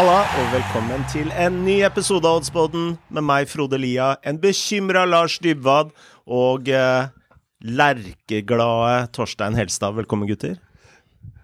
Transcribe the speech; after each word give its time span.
Halla, 0.00 0.22
og 0.40 0.46
velkommen 0.54 1.02
til 1.12 1.26
en 1.36 1.58
ny 1.60 1.74
episode 1.84 2.24
av 2.24 2.38
Oddsboden 2.38 2.94
med 3.12 3.24
meg, 3.28 3.50
Frode 3.50 3.76
Lia, 3.76 4.14
en 4.24 4.38
bekymra 4.40 5.02
Lars 5.04 5.34
Dybwad 5.44 5.90
og 6.24 6.70
eh, 6.72 7.10
lerkeglade 7.60 9.10
Torstein 9.12 9.58
Helstad. 9.58 9.98
Velkommen, 9.98 10.24
gutter. 10.30 10.54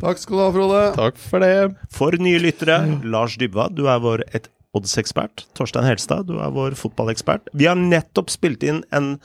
Takk 0.01 0.23
skal 0.23 0.39
du 0.39 0.41
ha, 0.41 0.49
Frode. 0.55 0.81
Takk 0.97 1.21
for 1.21 1.45
det. 1.45 1.69
For 1.93 2.17
nye 2.17 2.41
lyttere, 2.41 2.79
Lars 3.05 3.37
Dybwad, 3.37 3.77
du 3.77 3.91
er 3.93 4.01
vår 4.01 4.25
et 4.33 4.49
oddsekspert. 4.73 5.45
Torstein 5.53 5.85
Helstad, 5.91 6.25
du 6.33 6.39
er 6.41 6.57
vår 6.57 6.81
fotballekspert. 6.81 7.53
Vi 7.53 7.69
har 7.69 7.77
nettopp 7.77 8.33
spilt 8.33 8.65
inn 8.65 8.81
en 8.89 9.19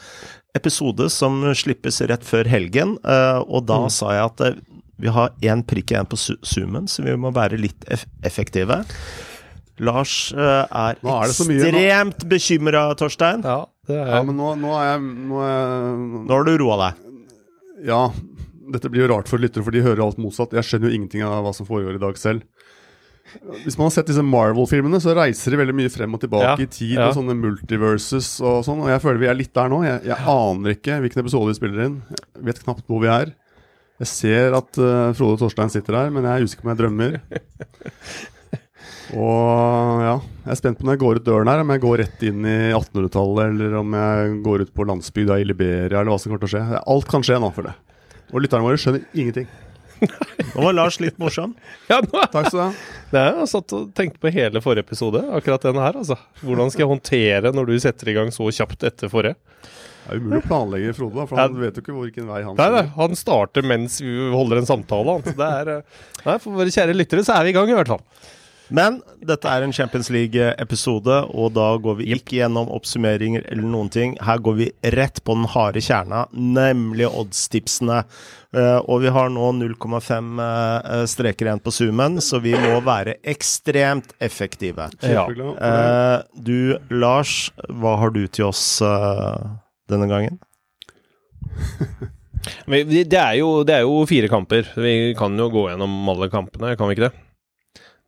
episode 0.59 1.07
som 1.07 1.39
slippes 1.55 2.03
rett 2.11 2.27
før 2.27 2.51
helgen, 2.51 2.97
eh, 3.07 3.39
og 3.47 3.63
da 3.71 3.85
sa 3.95 4.11
jeg 4.17 4.27
at 4.27 4.45
eh, 4.49 4.59
vi 5.01 5.11
har 5.13 5.33
én 5.41 5.63
prikk 5.67 5.93
igjen 5.95 6.09
på 6.09 6.19
zoomen, 6.19 6.87
så 6.91 7.03
vi 7.05 7.15
må 7.19 7.31
være 7.35 7.57
litt 7.59 7.85
effektive. 8.25 8.81
Lars 9.81 10.15
eh, 10.35 10.65
er, 10.67 10.99
er 11.01 11.31
ekstremt 11.31 12.25
bekymra, 12.29 12.83
Torstein. 12.99 13.41
Ja, 13.45 13.63
det 13.89 13.97
er 13.97 14.11
Ja, 14.17 14.21
men 14.27 14.37
nå, 14.37 14.53
nå 14.61 14.75
er 14.77 14.91
jeg 14.91 15.01
nå 15.07 15.39
er 15.41 15.53
jeg, 15.55 15.95
Nå 16.27 16.35
har 16.35 16.45
du 16.45 16.53
roa 16.61 16.77
deg. 16.83 17.07
Ja, 17.87 18.01
dette 18.75 18.91
blir 18.93 19.07
jo 19.07 19.13
rart 19.15 19.31
for 19.31 19.41
lyttere, 19.41 19.65
for 19.65 19.73
de 19.73 19.81
hører 19.81 20.03
alt 20.05 20.21
motsatt. 20.21 20.53
Jeg 20.53 20.67
skjønner 20.67 20.91
jo 20.91 20.99
ingenting 20.99 21.25
av 21.25 21.41
hva 21.47 21.53
som 21.57 21.65
foregår 21.65 21.97
i 21.97 22.03
dag 22.03 22.19
selv. 22.21 22.45
Hvis 23.63 23.77
man 23.79 23.87
har 23.87 23.93
sett 23.95 24.09
disse 24.09 24.23
Marvel-filmene, 24.25 24.99
så 25.01 25.13
reiser 25.15 25.53
de 25.53 25.59
veldig 25.61 25.75
mye 25.77 25.91
frem 25.93 26.17
og 26.17 26.21
tilbake 26.21 26.49
Ja, 26.49 26.55
i 26.59 26.67
tid, 26.67 26.97
ja. 26.97 27.07
og 27.07 27.15
sånne 27.15 27.35
multiverses 27.39 28.33
og 28.43 28.61
sånn, 28.67 28.81
og 28.83 28.91
jeg 28.91 29.01
føler 29.03 29.21
vi 29.21 29.29
er 29.31 29.37
litt 29.39 29.53
der 29.55 29.71
nå. 29.71 29.81
Jeg, 29.87 30.01
jeg 30.09 30.29
aner 30.33 30.75
ikke 30.75 30.97
hvilken 31.05 31.23
episode 31.23 31.47
vi 31.49 31.57
spiller 31.57 31.85
inn. 31.87 31.95
Jeg 32.11 32.49
vet 32.49 32.61
knapt 32.65 32.85
hvor 32.91 33.01
vi 33.03 33.09
er. 33.13 33.31
Jeg 34.01 34.09
ser 34.09 34.55
at 34.57 34.81
uh, 34.81 35.13
Frode 35.13 35.37
og 35.37 35.41
Torstein 35.43 35.69
sitter 35.69 35.99
her, 35.99 36.13
men 36.13 36.25
jeg 36.25 36.33
er 36.33 36.47
usikker 36.47 36.65
på 36.65 36.69
om 36.69 36.73
jeg 36.73 36.81
drømmer. 36.81 37.17
Og 39.11 40.01
ja, 40.01 40.13
jeg 40.45 40.51
er 40.53 40.57
spent 40.59 40.77
på 40.79 40.85
når 40.87 40.95
jeg 40.95 41.01
går 41.01 41.17
ut 41.19 41.25
døren 41.25 41.49
her, 41.51 41.61
om 41.61 41.71
jeg 41.73 41.81
går 41.83 41.97
rett 41.99 42.21
inn 42.23 42.45
i 42.47 42.57
1800-tallet, 42.71 43.49
eller 43.51 43.73
om 43.81 43.97
jeg 43.97 44.37
går 44.45 44.63
ut 44.63 44.71
på 44.77 44.85
landsbygda 44.87 45.39
i 45.41 45.47
Liberia, 45.49 45.99
eller 45.99 46.13
hva 46.13 46.19
som 46.21 46.31
kommer 46.31 46.45
til 46.45 46.49
å 46.49 46.53
skje. 46.53 46.79
Alt 46.93 47.09
kan 47.11 47.25
skje 47.27 47.39
nå, 47.43 47.49
føler 47.55 47.73
jeg. 47.73 47.99
Og 48.31 48.45
lytterne 48.45 48.67
våre 48.69 48.79
skjønner 48.79 49.03
ingenting. 49.11 49.49
Nå 50.55 50.63
var 50.63 50.73
Lars 50.73 50.97
litt 51.03 51.19
morsom. 51.21 51.53
Ja, 51.91 51.99
nå, 52.01 52.23
Takk 52.31 52.47
skal 52.47 52.55
du 52.55 52.63
ha. 52.63 52.69
det 53.11 53.21
er 53.21 53.41
jeg 53.41 53.51
satt 53.51 53.75
og 53.77 53.91
tenkte 53.97 54.23
på 54.23 54.31
hele 54.33 54.63
forrige 54.63 54.87
episode, 54.87 55.21
akkurat 55.35 55.67
denne 55.67 55.83
her, 55.83 55.99
altså. 56.01 56.17
Hvordan 56.41 56.71
skal 56.71 56.85
jeg 56.85 56.93
håndtere 56.95 57.53
når 57.53 57.69
du 57.69 57.75
setter 57.83 58.09
i 58.09 58.15
gang 58.17 58.31
så 58.33 58.47
kjapt 58.47 58.87
etter 58.87 59.11
forrige? 59.11 59.35
Det 60.01 60.15
er 60.15 60.21
umulig 60.21 60.41
å 60.41 60.47
planlegge 60.47 60.93
Frode, 60.97 61.15
da, 61.19 61.27
for 61.29 61.41
han 61.41 61.57
vet 61.61 61.77
jo 61.77 61.85
ikke 61.85 61.95
hvilken 61.95 62.29
vei 62.31 62.41
han 62.45 62.57
Nei, 62.57 62.69
nei, 62.73 62.85
han 62.97 63.17
starter 63.19 63.65
mens 63.65 63.99
vi 64.01 64.11
holder 64.33 64.61
en 64.61 64.69
samtale, 64.69 65.17
han. 65.17 65.39
Det 65.41 65.49
er 65.61 65.73
eh, 65.77 66.03
Nei, 66.25 66.37
for 66.41 66.57
våre 66.57 66.73
kjære 66.73 66.97
lyttere 66.97 67.25
så 67.25 67.37
er 67.37 67.47
vi 67.47 67.53
i 67.53 67.57
gang, 67.57 67.69
i 67.71 67.77
hvert 67.77 67.91
fall. 67.95 68.05
Men 68.71 69.01
dette 69.27 69.49
er 69.51 69.65
en 69.65 69.73
Champions 69.75 70.07
League-episode, 70.13 71.17
og 71.35 71.51
da 71.57 71.67
går 71.83 71.97
vi 71.99 72.11
ikke 72.15 72.37
gjennom 72.37 72.69
oppsummeringer 72.71 73.43
eller 73.51 73.67
noen 73.67 73.89
ting. 73.91 74.13
Her 74.23 74.39
går 74.43 74.55
vi 74.61 74.67
rett 74.95 75.19
på 75.27 75.35
den 75.35 75.49
harde 75.51 75.83
kjerna, 75.83 76.23
nemlig 76.31 77.09
oddstipsene. 77.09 77.99
Eh, 78.55 78.79
og 78.79 79.03
vi 79.03 79.11
har 79.11 79.27
nå 79.31 79.49
0,5 79.59 80.39
eh, 80.45 81.03
streker 81.11 81.49
igjen 81.49 81.63
på 81.63 81.73
zoomen, 81.75 82.21
så 82.23 82.39
vi 82.43 82.55
må 82.55 82.79
være 82.87 83.17
ekstremt 83.27 84.15
effektive. 84.23 84.87
Ja. 85.03 85.27
Eh, 85.27 86.15
du, 86.39 86.77
Lars, 86.95 87.51
hva 87.67 87.97
har 87.99 88.15
du 88.15 88.23
til 88.27 88.47
oss 88.53 88.63
denne 89.91 90.09
gangen? 90.11 90.39
Det 92.41 93.13
er, 93.13 93.35
jo, 93.37 93.61
det 93.61 93.75
er 93.75 93.83
jo 93.85 93.99
fire 94.09 94.25
kamper. 94.31 94.65
Vi 94.73 95.13
kan 95.17 95.35
jo 95.37 95.45
gå 95.53 95.67
gjennom 95.69 95.91
alle 96.09 96.29
kampene, 96.31 96.73
kan 96.77 96.89
vi 96.89 96.95
ikke 96.97 97.09
det? 97.09 97.11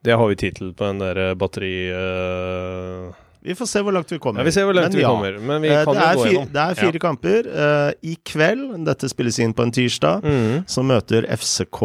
Det 0.03 0.15
har 0.19 0.31
vi 0.31 0.37
tid 0.39 0.57
til 0.57 0.71
på 0.75 0.87
den 0.89 1.03
der 1.03 1.19
eh, 1.29 1.35
batteri... 1.39 1.75
Uh... 1.93 3.13
Vi 3.43 3.55
får 3.59 3.67
se 3.67 3.81
hvor 3.83 3.91
langt 3.91 4.11
vi 4.11 4.19
kommer. 4.23 4.39
Ja, 4.39 4.47
vi 4.47 4.53
ser 4.55 4.65
hvor 4.67 4.75
langt 4.75 4.93
Men 4.93 4.97
vi 4.97 5.03
ja. 5.03 5.11
kommer, 5.11 5.37
men 5.37 5.61
vi 5.61 5.69
Eh, 5.69 5.83
kan 5.83 5.95
det, 5.95 6.01
jo 6.01 6.07
er 6.07 6.15
gå 6.15 6.25
fire, 6.25 6.43
det 6.55 6.63
er 6.63 6.79
fire 6.79 6.99
kamper. 7.03 7.47
Uh, 7.51 7.91
I 8.01 8.15
kveld, 8.25 8.65
dette 8.87 9.09
spilles 9.11 9.39
inn 9.43 9.55
på 9.55 9.67
en 9.67 9.73
tirsdag, 9.75 10.23
mm. 10.23 10.63
så 10.67 10.83
møter 10.87 11.27
FCK 11.37 11.81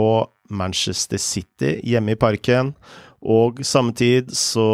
Manchester 0.51 1.19
City 1.23 1.77
hjemme 1.87 2.15
i 2.15 2.19
parken. 2.19 2.73
Og 3.23 3.59
samme 3.67 3.95
tid 3.99 4.31
så 4.35 4.69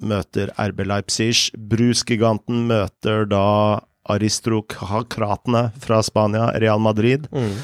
møter 0.00 0.52
RB 0.56 0.84
Leipzig. 0.88 1.52
Brusgiganten 1.56 2.64
møter 2.68 3.28
da 3.28 3.46
aristokratene 4.12 5.70
fra 5.82 6.02
Spania, 6.02 6.50
Real 6.60 6.80
Madrid. 6.80 7.26
Mm. 7.32 7.56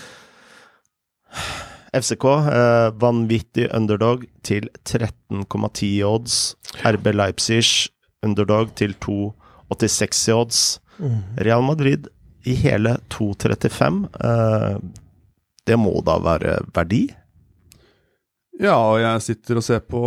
FCK, 1.93 2.25
eh, 2.25 2.91
vanvittig 2.97 3.69
underdog 3.77 4.25
til 4.43 4.69
13,10 4.85 6.03
odds. 6.09 6.57
RB 6.85 7.07
Leipzig, 7.13 7.89
underdog 8.25 8.75
til 8.79 8.95
2,86 9.01 10.29
i 10.29 10.33
odds. 10.33 10.63
Real 11.37 11.63
Madrid 11.67 12.07
i 12.47 12.55
hele 12.55 12.97
2,35. 13.11 14.07
Eh, 14.25 14.79
det 15.67 15.79
må 15.79 16.01
da 16.05 16.17
være 16.19 16.59
verdi? 16.75 17.05
Ja, 18.61 18.75
og 18.77 19.01
jeg 19.01 19.23
sitter 19.23 19.57
og 19.61 19.65
ser 19.67 19.81
på 19.81 20.01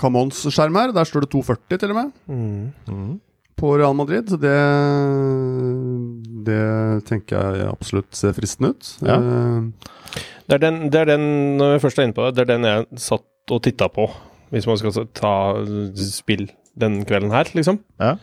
Camons 0.00 0.44
skjerm 0.52 0.76
her. 0.78 0.92
Der 0.94 1.04
står 1.08 1.26
det 1.26 1.32
2,40 1.34 1.78
til 1.80 1.90
og 1.90 1.96
med 2.00 2.12
Mhm. 2.28 3.20
På 3.60 3.74
Real 3.78 3.94
Madrid. 3.96 4.30
Så 4.32 4.38
det, 4.40 4.56
det 6.48 6.62
tenker 7.08 7.60
jeg 7.60 7.68
absolutt 7.70 8.16
ser 8.16 8.34
fristende 8.36 8.74
ut. 8.74 8.92
Ja. 9.06 9.18
Eh, 9.20 9.88
Det 10.50 10.56
er 10.56 10.62
den, 10.64 10.78
det 10.90 10.98
er 10.98 11.10
den 11.12 11.24
når 11.60 11.76
jeg 11.76 11.82
først 11.84 11.98
er 12.00 12.08
inne 12.08 12.16
på 12.16 12.24
det, 12.26 12.34
det 12.34 12.42
er 12.42 12.48
den 12.56 12.64
jeg 12.66 12.86
satt 12.98 13.52
og 13.54 13.60
titta 13.62 13.86
på, 13.92 14.08
hvis 14.50 14.66
man 14.66 14.78
skal 14.80 15.04
ta 15.14 15.34
spill 15.94 16.48
den 16.80 17.04
kvelden 17.06 17.30
her, 17.30 17.46
liksom. 17.54 17.78
Ja. 18.02 18.16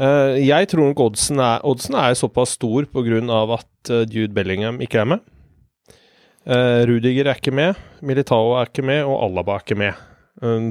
Eh, 0.00 0.40
jeg 0.42 0.66
tror 0.72 0.88
nok 0.90 1.02
oddsen 1.04 1.38
er, 1.42 1.62
oddsen 1.66 1.94
er 1.98 2.16
såpass 2.18 2.56
stor 2.58 2.88
pga. 2.90 3.20
at 3.54 3.90
eh, 3.94 4.06
Jude 4.10 4.34
Bellingham 4.34 4.80
ikke 4.82 5.04
er 5.04 5.12
med. 5.14 5.20
Uh, 6.48 6.82
Rudiger 6.88 7.28
er 7.28 7.36
ikke 7.36 7.52
med, 7.52 7.76
Militao 8.02 8.54
er 8.56 8.70
ikke 8.70 8.82
med, 8.82 9.04
og 9.04 9.18
Alaba 9.26 9.58
er 9.58 9.60
ikke 9.66 9.76
med. 9.76 10.06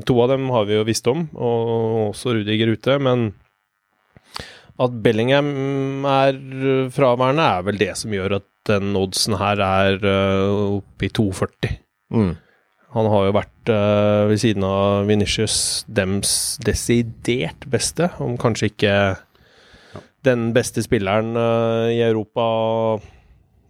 To 0.09 0.15
av 0.23 0.31
dem 0.31 0.47
har 0.49 0.65
vi 0.65 0.73
jo 0.73 0.83
visst 0.87 1.05
om, 1.07 1.27
og 1.37 2.09
også 2.09 2.33
Rudiger 2.33 2.71
ute, 2.73 2.95
men 2.97 3.27
at 4.79 5.00
Bellingham 5.03 6.06
er 6.07 6.35
eh, 6.35 6.90
fraværende, 6.95 7.45
er 7.45 7.66
vel 7.67 7.79
det 7.81 7.94
som 8.00 8.13
gjør 8.16 8.40
at 8.40 8.47
den 8.69 8.94
oddsen 9.00 9.38
her 9.40 9.59
er 9.66 9.97
uh, 10.03 10.78
oppe 10.78 11.07
i 11.07 11.09
2,40. 11.16 11.72
Mm. 12.13 12.35
Han 12.95 13.07
har 13.13 13.28
jo 13.28 13.34
vært 13.38 13.69
eh, 13.69 14.28
ved 14.31 14.41
siden 14.41 14.66
av 14.66 15.06
Vinicius 15.09 15.85
dems 15.85 16.31
desidert 16.66 17.68
beste, 17.69 18.09
om 18.22 18.34
kanskje 18.41 18.72
ikke 18.72 18.94
den 20.25 20.50
beste 20.56 20.81
spilleren 20.85 21.35
eh, 21.38 21.94
i 22.00 22.01
Europa 22.07 23.00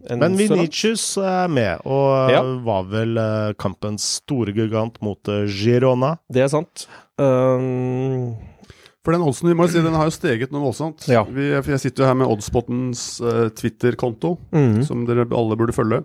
Men. 0.08 0.36
Vinicius 0.38 1.18
er 1.20 1.50
med, 1.52 1.82
og 1.84 2.30
Ja. 2.32 2.40
var 2.64 2.86
vel 2.88 3.18
eh, 3.20 3.52
kampens 3.60 4.06
store 4.22 4.54
gigant 4.56 4.96
mot 5.04 5.28
eh, 5.28 5.44
Girona. 5.44 6.14
Det 6.32 6.46
er 6.46 6.48
sant. 6.48 6.86
Um, 7.20 8.32
For 9.00 9.16
den 9.16 9.24
oddsen 9.24 9.48
vi 9.48 9.56
må 9.56 9.64
si, 9.70 9.80
den 9.80 9.96
har 9.96 10.08
jo 10.10 10.12
steget 10.12 10.52
noe 10.52 10.66
voldsomt. 10.66 11.06
Ja. 11.08 11.22
Vi, 11.24 11.48
jeg 11.56 11.80
sitter 11.80 12.04
jo 12.04 12.10
her 12.10 12.18
med 12.20 12.28
Oddspottens 12.28 13.04
uh, 13.24 13.46
Twitter-konto, 13.56 14.34
mm. 14.52 14.82
som 14.84 15.06
dere 15.08 15.24
alle 15.24 15.56
burde 15.56 15.72
følge. 15.76 16.02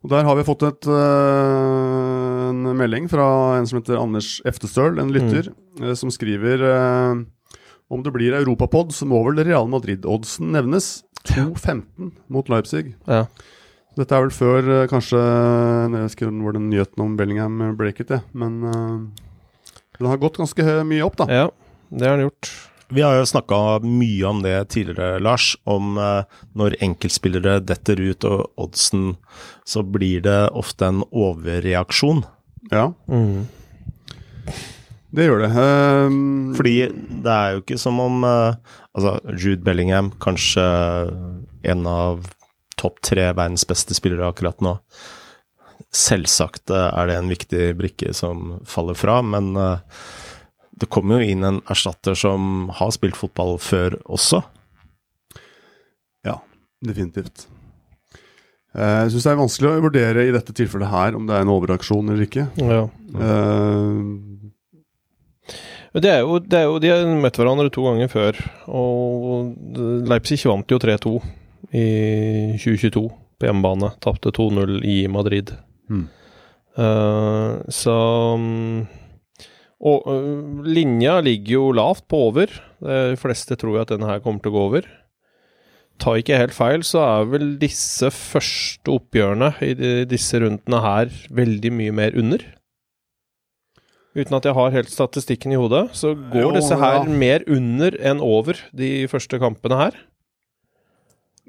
Og 0.00 0.08
Der 0.14 0.24
har 0.24 0.38
vi 0.38 0.46
fått 0.48 0.64
et, 0.64 0.88
uh, 0.88 2.48
en 2.48 2.76
melding 2.76 3.08
fra 3.12 3.58
en 3.58 3.68
som 3.68 3.80
heter 3.80 4.00
Anders 4.00 4.38
Eftestøl, 4.48 4.96
en 5.00 5.12
lytter, 5.12 5.52
eh, 5.80 5.92
som 5.98 6.12
skriver 6.12 6.64
eh, 6.64 7.20
om 7.90 8.02
det 8.06 8.12
blir 8.14 8.36
europapod, 8.38 8.94
så 8.94 9.08
må 9.08 9.20
vel 9.26 9.42
Real 9.44 9.68
Madrid-oddsen 9.70 10.52
nevnes. 10.54 11.02
2,15 11.28 12.14
mot 12.32 12.48
Leipzig. 12.48 12.94
Ja. 13.04 13.26
Dette 13.98 14.14
er 14.16 14.24
vel 14.24 14.32
før 14.32 14.68
eh, 14.72 14.86
kanskje 14.88 15.18
Jeg 15.20 16.12
ikke 16.14 16.30
hvor 16.30 16.54
den 16.56 16.70
nyheten 16.70 17.02
om 17.04 17.16
Bellingham 17.18 17.58
breaket, 17.76 18.14
det. 18.14 18.20
Men 18.32 18.62
eh, 18.64 19.74
den 19.98 20.08
har 20.08 20.22
gått 20.22 20.40
ganske 20.40 20.80
mye 20.88 21.04
opp, 21.04 21.18
da. 21.20 21.26
ja, 21.28 21.48
det 21.90 22.06
har 22.06 22.16
han 22.16 22.26
gjort. 22.28 22.50
Vi 22.90 23.02
har 23.06 23.14
jo 23.20 23.26
snakka 23.30 23.56
mye 23.86 24.26
om 24.26 24.40
det 24.42 24.56
tidligere, 24.74 25.20
Lars. 25.22 25.52
Om 25.70 25.98
eh, 25.98 26.24
når 26.58 26.74
enkeltspillere 26.82 27.60
detter 27.62 28.00
ut 28.02 28.26
og 28.26 28.48
oddsen, 28.58 29.12
så 29.62 29.84
blir 29.86 30.24
det 30.26 30.40
ofte 30.58 30.88
en 30.90 31.04
overreaksjon. 31.10 32.24
Ja, 32.70 32.90
Mm. 33.08 33.46
det 35.14 35.24
gjør 35.26 35.40
det. 35.44 35.52
Um... 35.54 36.52
Fordi 36.58 36.74
det 37.22 37.30
er 37.36 37.54
jo 37.54 37.62
ikke 37.64 37.78
som 37.78 38.00
om 38.02 38.24
eh, 38.26 38.58
Altså, 38.90 39.20
Jude 39.38 39.62
Bellingham, 39.62 40.10
kanskje 40.18 40.64
en 41.62 41.86
av 41.86 42.24
topp 42.80 42.98
tre 43.06 43.28
verdens 43.30 43.62
beste 43.68 43.94
spillere 43.94 44.26
akkurat 44.32 44.58
nå. 44.66 44.72
Selvsagt 45.94 46.70
eh, 46.74 46.88
er 46.90 47.06
det 47.06 47.16
en 47.20 47.30
viktig 47.30 47.68
brikke 47.78 48.10
som 48.18 48.58
faller 48.66 48.98
fra, 48.98 49.20
men 49.22 49.52
eh, 49.54 49.78
det 50.80 50.88
kommer 50.92 51.20
jo 51.20 51.32
inn 51.32 51.46
en 51.46 51.60
erstatter 51.70 52.16
som 52.18 52.70
har 52.78 52.92
spilt 52.96 53.18
fotball 53.18 53.58
før 53.60 53.98
også. 54.08 54.42
Ja, 56.26 56.40
definitivt. 56.84 57.46
Eh, 58.74 59.02
Jeg 59.04 59.12
syns 59.12 59.26
det 59.26 59.32
er 59.32 59.40
vanskelig 59.40 59.70
å 59.70 59.84
vurdere 59.86 60.26
i 60.28 60.34
dette 60.34 60.54
tilfellet 60.56 60.92
her 60.92 61.16
om 61.18 61.26
det 61.26 61.36
er 61.36 61.46
en 61.46 61.54
overaksjon 61.54 62.12
eller 62.12 62.26
ikke. 62.26 62.46
Ja. 62.60 62.84
Uh, 63.16 64.30
det 65.98 66.12
er 66.12 66.20
jo, 66.22 66.38
det 66.38 66.58
er 66.60 66.68
jo, 66.68 66.78
De 66.78 66.92
har 66.92 67.08
møtt 67.18 67.38
hverandre 67.40 67.72
to 67.74 67.82
ganger 67.88 68.10
før, 68.12 68.38
og 68.70 69.56
Leipzig 70.06 70.38
vant 70.46 70.70
jo 70.70 70.78
3-2 70.78 71.16
i 71.74 71.86
2022 72.62 73.02
på 73.40 73.48
hjemmebane. 73.48 73.90
Tapte 74.02 74.30
2-0 74.36 74.84
i 74.86 75.02
Madrid. 75.10 75.50
Mm. 75.90 76.06
Uh, 76.78 77.58
så 77.74 77.96
mm, 78.38 78.86
Og 79.80 80.04
uh, 80.04 80.62
linja 80.66 81.18
ligger 81.24 81.54
jo 81.56 81.68
lavt 81.72 82.04
på 82.10 82.18
over. 82.28 82.50
De 82.84 83.16
fleste 83.20 83.56
tror 83.56 83.78
jo 83.78 83.82
at 83.84 83.92
denne 83.94 84.08
her 84.10 84.20
kommer 84.24 84.42
til 84.44 84.52
å 84.52 84.56
gå 84.58 84.64
over. 84.70 84.88
Tar 86.00 86.16
ikke 86.20 86.36
helt 86.40 86.54
feil, 86.56 86.80
så 86.84 87.00
er 87.04 87.26
vel 87.28 87.46
disse 87.60 88.08
første 88.12 88.88
oppgjørene 88.92 89.50
i 89.64 89.74
de- 89.76 90.06
disse 90.08 90.38
rundene 90.40 90.80
her 90.84 91.10
veldig 91.36 91.72
mye 91.76 91.92
mer 91.96 92.16
under. 92.16 92.44
Uten 94.16 94.34
at 94.38 94.46
jeg 94.48 94.56
har 94.56 94.72
helt 94.74 94.90
statistikken 94.90 95.52
i 95.54 95.58
hodet, 95.60 95.84
så 95.94 96.14
går 96.16 96.40
Jo, 96.42 96.52
disse 96.56 96.76
her 96.80 97.02
ja. 97.04 97.04
mer 97.24 97.44
under 97.46 97.94
enn 98.00 98.20
over 98.24 98.58
de 98.74 99.06
første 99.12 99.38
kampene 99.38 99.76
her. 99.78 99.98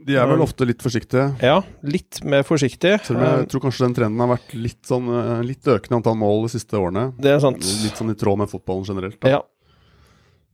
De 0.07 0.15
er 0.17 0.27
vel 0.31 0.41
ofte 0.43 0.65
litt 0.65 0.81
forsiktige. 0.81 1.27
Ja, 1.43 1.59
litt 1.83 2.19
mer 2.25 2.43
forsiktige. 2.47 2.97
Selv 3.05 3.19
om 3.21 3.25
jeg 3.27 3.49
tror 3.51 3.61
kanskje 3.67 3.85
den 3.85 3.95
trenden 3.97 4.23
har 4.23 4.31
vært 4.33 4.55
litt, 4.57 4.79
sånn, 4.87 5.07
eh, 5.13 5.41
litt 5.45 5.67
økende 5.69 5.99
antall 5.99 6.17
mål 6.19 6.47
de 6.47 6.53
siste 6.57 6.79
årene. 6.79 7.11
Det 7.21 7.31
er 7.35 7.39
sant. 7.43 7.61
Litt 7.83 7.99
sånn 7.99 8.11
i 8.13 8.17
tråd 8.17 8.41
med 8.41 8.49
fotballen 8.51 8.87
generelt. 8.87 9.19
Da. 9.21 9.29
Ja, 9.37 9.41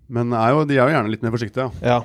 Men 0.10 0.32
er 0.32 0.54
jo, 0.56 0.66
de 0.66 0.78
er 0.78 0.88
jo 0.88 0.96
gjerne 0.96 1.12
litt 1.12 1.24
mer 1.26 1.34
forsiktige. 1.36 1.72
Ja. 1.82 1.98
ja. 1.98 2.00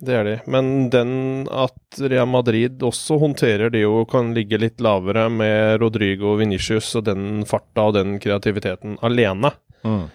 Det 0.00 0.14
er 0.16 0.24
de. 0.24 0.34
Men 0.48 0.88
den 0.88 1.46
at 1.52 1.98
Real 2.00 2.28
Madrid 2.28 2.80
også 2.80 3.18
håndterer 3.20 3.68
det 3.72 3.82
og 3.84 4.06
kan 4.08 4.30
ligge 4.32 4.56
litt 4.60 4.80
lavere 4.80 5.26
med 5.32 5.80
Rodrigo 5.82 6.38
Venicius 6.40 6.88
og 6.96 7.04
den 7.04 7.44
farta 7.44 7.88
og 7.90 7.98
den 7.98 8.18
kreativiteten 8.22 8.96
alene, 9.04 9.52
Mm. 9.84 10.10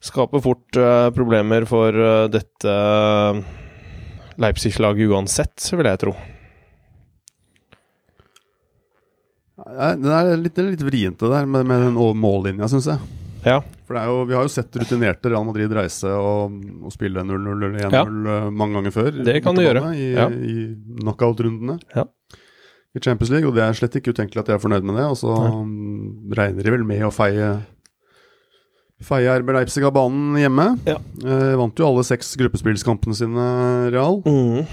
skaper 0.00 0.42
fort 0.42 0.76
uh, 0.78 1.10
problemer 1.10 1.64
for 1.66 1.90
uh, 1.90 2.28
dette 2.30 2.70
eh, 2.70 3.40
Leipzig-laget 4.38 5.10
uansett, 5.10 5.64
vil 5.74 5.88
jeg 5.90 5.98
tro. 6.04 6.12
Nei, 9.58 9.94
Det 9.98 10.12
er 10.14 10.36
litt, 10.38 10.54
det 10.54 10.64
litt 10.72 10.84
vrient 10.86 11.18
det 11.18 11.30
der 11.32 11.48
med, 11.50 11.66
med 11.66 11.82
den 11.88 11.96
mållinja, 12.22 12.68
syns 12.70 12.86
jeg. 12.92 13.00
Ja. 13.46 13.58
For 13.88 13.96
det 13.96 14.02
jo, 14.06 14.16
Vi 14.28 14.36
har 14.36 14.44
jo 14.46 14.52
sett 14.52 14.76
rutinerte 14.78 15.30
Real 15.32 15.46
Madrid 15.46 15.72
reise 15.74 16.10
og, 16.14 16.54
og 16.84 16.92
spille 16.94 17.22
0-0 17.26 17.50
eller 17.54 17.76
1-0 17.88 17.94
Ja. 17.94 18.02
eh, 18.04 18.48
mange 18.50 18.78
ganger 18.78 18.94
før. 18.94 19.10
Det 19.24 19.38
kan 19.44 19.56
du 19.58 19.62
gjøre, 19.64 19.82
I, 19.96 20.08
ja. 20.14 20.28
i 20.30 20.56
knockout-rundene 21.02 21.78
Ja. 21.96 22.04
i 22.94 23.02
Champions 23.02 23.30
League. 23.34 23.48
Og 23.48 23.54
det 23.56 23.64
er 23.64 23.78
slett 23.78 23.98
ikke 23.98 24.14
utenkelig 24.14 24.42
at 24.44 24.50
de 24.50 24.56
er 24.58 24.62
fornøyd 24.62 24.86
med 24.86 24.98
det. 25.00 25.06
Og 25.10 25.18
så 25.22 25.34
mm, 25.34 26.30
regner 26.38 26.66
de 26.66 26.74
vel 26.76 26.86
med 26.86 27.06
å 27.08 27.12
feie 27.14 27.50
Feie 29.04 29.30
RB 29.38 29.52
Leipzig 29.54 29.84
av 29.86 29.92
banen 29.94 30.34
hjemme. 30.40 30.72
Ja. 30.88 30.96
Eh, 31.22 31.52
vant 31.60 31.78
jo 31.78 31.86
alle 31.86 32.02
seks 32.06 32.32
gruppespillskampene 32.40 33.14
sine, 33.14 33.44
Real. 33.94 34.18
Mm. 34.26 34.64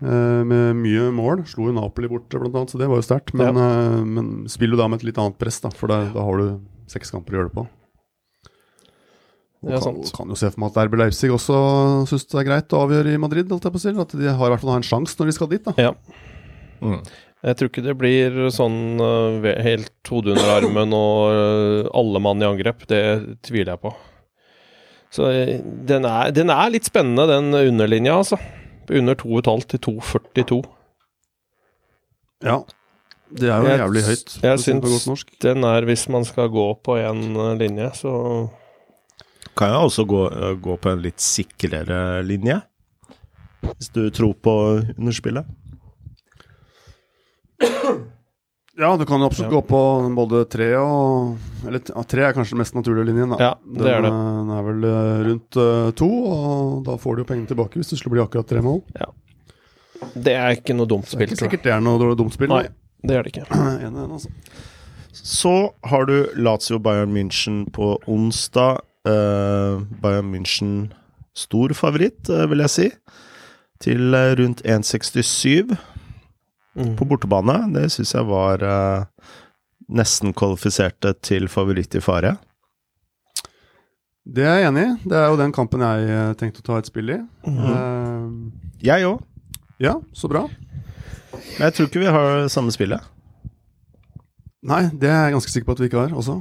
Eh, 0.00 0.40
med 0.48 0.78
mye 0.80 1.10
mål. 1.12 1.44
Slo 1.50 1.68
jo 1.68 1.74
Napoli 1.76 2.08
borte, 2.08 2.40
blant 2.40 2.56
annet, 2.56 2.72
så 2.72 2.80
det 2.80 2.88
var 2.88 3.02
jo 3.02 3.04
sterkt. 3.04 3.34
Men, 3.36 3.60
eh, 3.60 3.98
men 4.04 4.30
spiller 4.48 4.78
jo 4.78 4.80
da 4.80 4.88
med 4.88 5.02
et 5.02 5.10
litt 5.10 5.20
annet 5.20 5.36
press, 5.38 5.60
da, 5.60 5.68
for 5.76 5.92
da, 5.92 6.06
da 6.14 6.24
har 6.24 6.40
du 6.40 6.60
seks 6.88 7.12
kamper 7.12 7.36
å 7.36 7.40
gjøre 7.40 7.52
det 7.52 7.58
på. 7.58 7.66
Og 9.60 9.74
kan, 9.76 9.82
sant. 9.84 10.12
kan 10.16 10.30
jo 10.32 10.38
se 10.40 10.48
for 10.48 10.62
meg 10.62 10.70
at 10.72 10.86
RB 10.88 10.94
Leipzig 10.96 11.28
også 11.28 11.56
syns 12.08 12.24
det 12.32 12.38
er 12.40 12.46
greit 12.48 12.72
å 12.72 12.80
avgjøre 12.86 13.12
i 13.12 13.20
Madrid. 13.20 13.50
At 13.52 13.60
de 14.16 14.32
har 14.32 14.46
i 14.46 14.52
hvert 14.54 14.62
fall 14.64 14.78
en 14.78 14.86
sjanse 14.88 15.18
når 15.20 15.28
de 15.28 15.34
skal 15.36 15.50
dit. 15.52 15.66
da 15.68 15.74
Ja. 15.76 15.92
Mm. 16.80 17.02
Jeg 17.42 17.56
tror 17.56 17.70
ikke 17.70 17.82
det 17.86 17.94
blir 17.96 18.34
sånn 18.52 19.00
øh, 19.00 19.46
helt 19.64 19.92
hode 20.10 20.34
under 20.34 20.50
armen 20.58 20.92
og 20.92 21.30
øh, 21.32 21.86
alle 21.96 22.20
mann 22.20 22.42
i 22.42 22.48
angrep. 22.48 22.82
Det 22.90 23.00
tviler 23.46 23.72
jeg 23.72 23.80
på. 23.80 23.94
Så 25.10 25.30
øh, 25.32 25.54
den 25.88 26.04
er, 26.04 26.30
den 26.36 26.52
er 26.52 26.68
litt 26.74 26.84
spennende, 26.90 27.24
den 27.30 27.48
underlinja, 27.56 28.18
altså. 28.20 28.36
Under 28.90 29.14
2,5 29.14 29.64
til 29.70 29.80
2,42. 29.86 30.60
Ja. 32.44 32.58
Det 33.30 33.46
er 33.48 33.56
jo 33.62 33.68
Jeg- 33.70 33.78
jævlig 33.78 34.02
høyt. 34.04 34.38
jeg 34.42 34.58
syns- 34.58 35.36
Den 35.42 35.64
er 35.64 35.84
hvis 35.86 36.08
man 36.08 36.24
skal 36.24 36.48
gå 36.50 36.74
på 36.84 36.96
en 36.98 37.36
øh, 37.36 37.56
linje, 37.58 37.90
så 37.94 38.48
Kan 39.56 39.68
jeg 39.68 39.76
også 39.76 40.04
gå, 40.04 40.26
eh, 40.30 40.56
gå 40.62 40.76
på 40.76 40.90
en 40.92 41.02
litt 41.02 41.20
sikrere 41.20 42.22
linje? 42.22 42.60
Hvis 43.62 43.88
du 43.94 44.10
tror 44.10 44.32
på 44.42 44.54
underspillet? 44.98 45.44
Ja, 48.80 48.96
du 48.96 49.04
kan 49.04 49.20
jo 49.20 49.26
absolutt 49.26 49.52
Ja. 49.52 49.60
gå 49.60 49.62
på 49.66 49.80
både 50.16 50.44
tre 50.48 50.68
og 50.78 51.36
Eller 51.66 51.82
ja, 51.84 52.02
tre 52.02 52.22
er 52.24 52.32
kanskje 52.32 52.54
den 52.54 52.62
mest 52.62 52.74
naturlige 52.74 53.04
linjen. 53.10 53.30
da 53.30 53.36
Ja, 53.38 53.54
det 53.76 53.86
er 53.86 54.00
det. 54.00 54.10
Den 54.10 54.50
eh, 54.50 54.56
er 54.56 54.62
vel 54.64 54.84
eh, 54.84 55.24
rundt 55.28 55.56
uh, 55.56 55.90
to, 55.92 56.08
og 56.08 56.84
da 56.86 56.96
får 56.96 57.16
du 57.16 57.20
jo 57.22 57.26
pengene 57.28 57.46
tilbake 57.50 57.76
hvis 57.76 57.90
det 57.90 57.98
skulle 57.98 58.16
bli 58.16 58.22
akkurat 58.24 58.48
tre 58.48 58.62
mål. 58.64 58.80
Det 60.14 60.32
er 60.32 60.56
ikke 60.56 60.72
noe 60.72 60.88
dumt 60.88 61.04
Det 61.04 61.12
er 61.12 61.16
spill, 61.18 61.28
ikke 61.28 61.36
tror 61.36 61.44
jeg. 61.44 61.50
sikkert 61.50 61.64
det 61.64 61.72
er 61.74 61.80
noe 61.84 62.14
dumt 62.16 62.32
spill. 62.32 62.48
Nei, 62.48 62.68
det 63.04 63.16
er 63.16 63.22
det 63.22 63.34
ikke. 63.34 63.44
En, 63.84 63.96
en, 63.96 64.16
altså. 64.16 64.30
Så 65.12 65.74
har 65.84 66.06
du 66.06 66.30
Lazio 66.36 66.78
Bayern 66.78 67.12
München 67.12 67.66
på 67.70 67.98
onsdag. 68.06 68.80
Uh, 69.04 69.82
Bayern 70.00 70.32
München 70.32 70.92
stor 71.36 71.72
favoritt, 71.74 72.28
uh, 72.30 72.46
vil 72.48 72.64
jeg 72.64 72.70
si. 72.70 72.90
Til 73.80 74.14
rundt 74.36 74.62
1,67 74.64 75.76
Mm. 76.78 76.94
på 76.96 77.04
bortebane. 77.10 77.56
Det 77.74 77.88
syns 77.90 78.12
jeg 78.14 78.26
var 78.28 78.62
eh, 78.62 79.30
nesten 79.90 80.34
kvalifiserte 80.36 81.14
til 81.26 81.48
favoritt 81.50 81.96
i 81.98 82.02
fare. 82.04 82.36
Det 84.30 84.44
er 84.46 84.60
jeg 84.60 84.68
enig 84.68 84.84
i. 84.86 84.92
Det 85.10 85.16
er 85.18 85.30
jo 85.32 85.38
den 85.40 85.54
kampen 85.56 85.82
jeg 85.82 86.10
eh, 86.14 86.32
tenkte 86.38 86.62
å 86.62 86.66
ta 86.68 86.78
et 86.78 86.90
spill 86.90 87.10
i. 87.16 87.18
Mm. 87.48 87.58
Uh, 87.58 88.76
Jeg 88.84 89.04
òg, 89.08 89.24
ja, 89.82 89.96
så 90.16 90.28
bra. 90.30 90.44
men 91.32 91.64
jeg 91.66 91.74
tror 91.76 91.88
ikke 91.88 92.04
vi 92.04 92.12
har 92.14 92.46
samme 92.52 92.72
spillet. 92.72 93.02
Nei, 94.62 94.82
det 94.92 95.08
er 95.08 95.26
jeg 95.26 95.34
ganske 95.38 95.52
sikker 95.54 95.66
på 95.70 95.76
at 95.76 95.82
vi 95.82 95.88
ikke 95.90 96.04
har 96.04 96.14
også. 96.16 96.38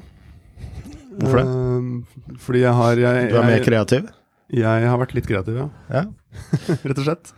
Hvorfor 1.19 1.39
det? 1.39 1.47
Uh, 1.49 2.35
fordi 2.39 2.61
jeg 2.65 2.75
har 2.75 3.01
jeg, 3.01 3.29
Du 3.31 3.37
er 3.39 3.47
mer 3.47 3.57
jeg, 3.57 3.65
kreativ? 3.65 4.09
jeg 4.53 4.87
har 4.91 5.00
vært 5.01 5.15
litt 5.17 5.27
kreativ, 5.29 5.57
ja. 5.63 5.67
Ja. 5.89 6.05
Rett 6.86 7.00
og 7.00 7.05
slett. 7.07 7.33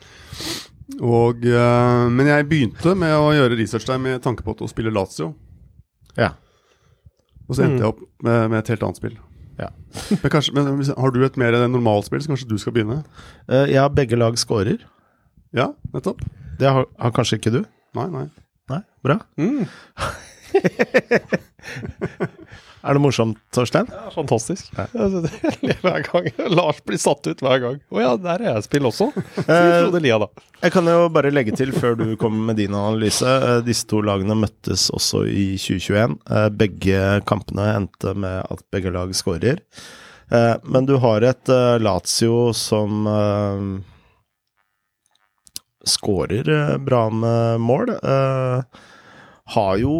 Og, 0.99 1.45
uh, 1.47 2.09
men 2.11 2.27
jeg 2.27 2.47
begynte 2.49 2.95
med 2.97 3.13
å 3.15 3.31
gjøre 3.33 3.55
research 3.57 3.85
der 3.87 3.97
med 4.01 4.21
tanke 4.25 4.43
på 4.43 4.53
å 4.59 4.67
spille 4.69 4.91
Lazio. 4.93 5.31
Ja. 6.17 6.33
Og 7.47 7.55
så 7.55 7.63
endte 7.63 7.79
Mm. 7.79 7.81
jeg 7.81 7.87
opp 7.93 7.99
med, 8.23 8.49
med 8.51 8.57
et 8.59 8.67
helt 8.73 8.83
annet 8.83 8.97
spill. 8.99 9.15
Ja. 9.59 9.69
Men, 10.09 10.31
kanskje, 10.31 10.53
men 10.53 10.77
hvis- 10.79 10.95
har 10.97 11.11
du 11.11 11.23
et 11.25 11.37
mer 11.37 11.51
normalspill, 11.67 12.19
så 12.21 12.27
kanskje 12.33 12.47
du 12.49 12.57
skal 12.57 12.73
begynne? 12.73 13.03
Uh, 13.49 13.65
ja, 13.71 13.87
begge 13.89 14.17
lag 14.17 14.35
scorer. 14.37 14.79
Ja, 15.53 15.73
nettopp. 15.93 16.19
Det 16.59 16.67
har, 16.69 16.85
har 16.99 17.11
kanskje 17.11 17.37
ikke 17.39 17.51
du? 17.51 17.65
Nei, 17.95 18.07
nei. 18.09 18.29
Nei, 18.69 18.81
bra. 19.03 19.19
Mm. 19.37 19.67
Er 22.81 22.97
det 22.97 23.01
morsomt, 23.03 23.37
Torstein? 23.53 23.85
Ja, 23.93 24.09
fantastisk. 24.13 24.71
Ja. 24.77 24.87
Hver 25.83 26.05
gang. 26.07 26.29
Lars 26.49 26.79
blir 26.87 26.97
satt 26.97 27.27
ut 27.29 27.41
hver 27.43 27.59
gang. 27.61 27.77
Å 27.93 28.01
ja, 28.01 28.13
der 28.17 28.41
er 28.41 28.55
jeg 28.55 28.65
spill 28.65 28.87
også. 28.89 29.11
Eh, 29.45 29.97
Lia. 30.01 30.17
Jeg 30.63 30.73
kan 30.73 30.89
jo 30.89 31.05
bare 31.13 31.29
legge 31.33 31.53
til, 31.57 31.73
før 31.77 31.93
du 31.99 32.05
kommer 32.21 32.49
med 32.51 32.57
din 32.61 32.73
analyse 32.77 33.25
eh, 33.27 33.59
Disse 33.65 33.85
to 33.89 34.01
lagene 34.05 34.33
møttes 34.39 34.87
også 34.97 35.23
i 35.29 35.45
2021. 35.61 36.17
Eh, 36.25 36.47
Begge 36.57 37.03
kampene 37.29 37.67
endte 37.75 38.15
med 38.17 38.41
at 38.49 38.65
begge 38.73 38.93
lag 38.95 39.13
skårer. 39.17 39.61
Men 40.31 40.85
du 40.87 40.93
har 41.03 41.25
et 41.27 41.49
Lazio 41.83 42.53
som 42.55 43.01
skårer 45.83 46.77
bra 46.79 47.01
med 47.11 47.59
mål. 47.59 47.91
Har 49.51 49.81
jo 49.81 49.95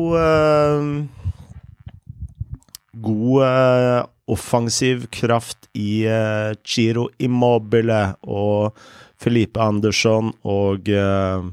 god 3.03 3.43
eh, 3.48 4.01
offensiv 4.31 5.08
kraft 5.12 5.67
i 5.74 6.05
eh, 6.08 6.53
Giro 6.63 7.10
Immobile 7.20 8.15
og 8.24 8.77
Felipe 9.22 9.62
Andersson 9.62 10.31
og 10.48 10.88
eh, 10.89 11.50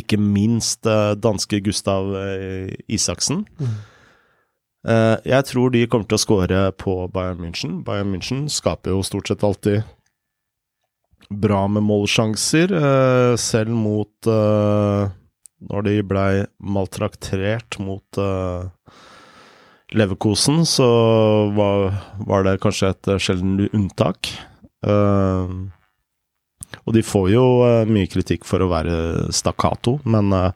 ikke 0.00 0.18
minst 0.20 0.88
eh, 0.88 1.12
danske 1.20 1.60
Gustav 1.64 2.14
Isaksen. 2.88 3.44
Mm. 3.58 3.76
jeg 5.26 5.44
tror 5.48 5.70
de 5.74 5.86
kommer 5.90 6.06
til 6.06 6.14
å 6.14 6.22
skåre 6.22 6.58
på 6.78 6.92
Bayern 7.10 7.40
München. 7.42 7.80
Bayern 7.84 8.12
München 8.12 8.44
skaper 8.52 8.94
jo 8.94 9.02
stort 9.02 9.26
sett 9.26 9.42
alltid 9.42 9.82
bra 11.26 11.64
med 11.66 11.82
målsjanser, 11.82 12.70
selv 13.34 13.74
mot 13.74 14.28
Når 15.66 15.82
de 15.88 15.94
blei 16.06 16.44
maltraktert 16.62 17.80
mot 17.82 18.20
eh, 18.20 18.68
Leverkosen, 19.94 20.64
så 20.66 20.86
var, 21.54 21.92
var 22.26 22.42
det 22.46 22.58
kanskje 22.62 22.90
et 22.90 23.10
sjeldent 23.22 23.22
sjelden 23.22 23.68
unntak. 23.70 24.32
Uh, 24.86 25.70
Og 26.86 26.94
de 26.94 27.02
får 27.06 27.30
jo 27.30 27.44
uh, 27.62 27.86
mye 27.86 28.10
kritikk 28.10 28.44
for 28.46 28.62
å 28.62 28.70
være 28.70 29.30
stakkato, 29.34 30.00
men 30.04 30.34
uh, 30.34 30.50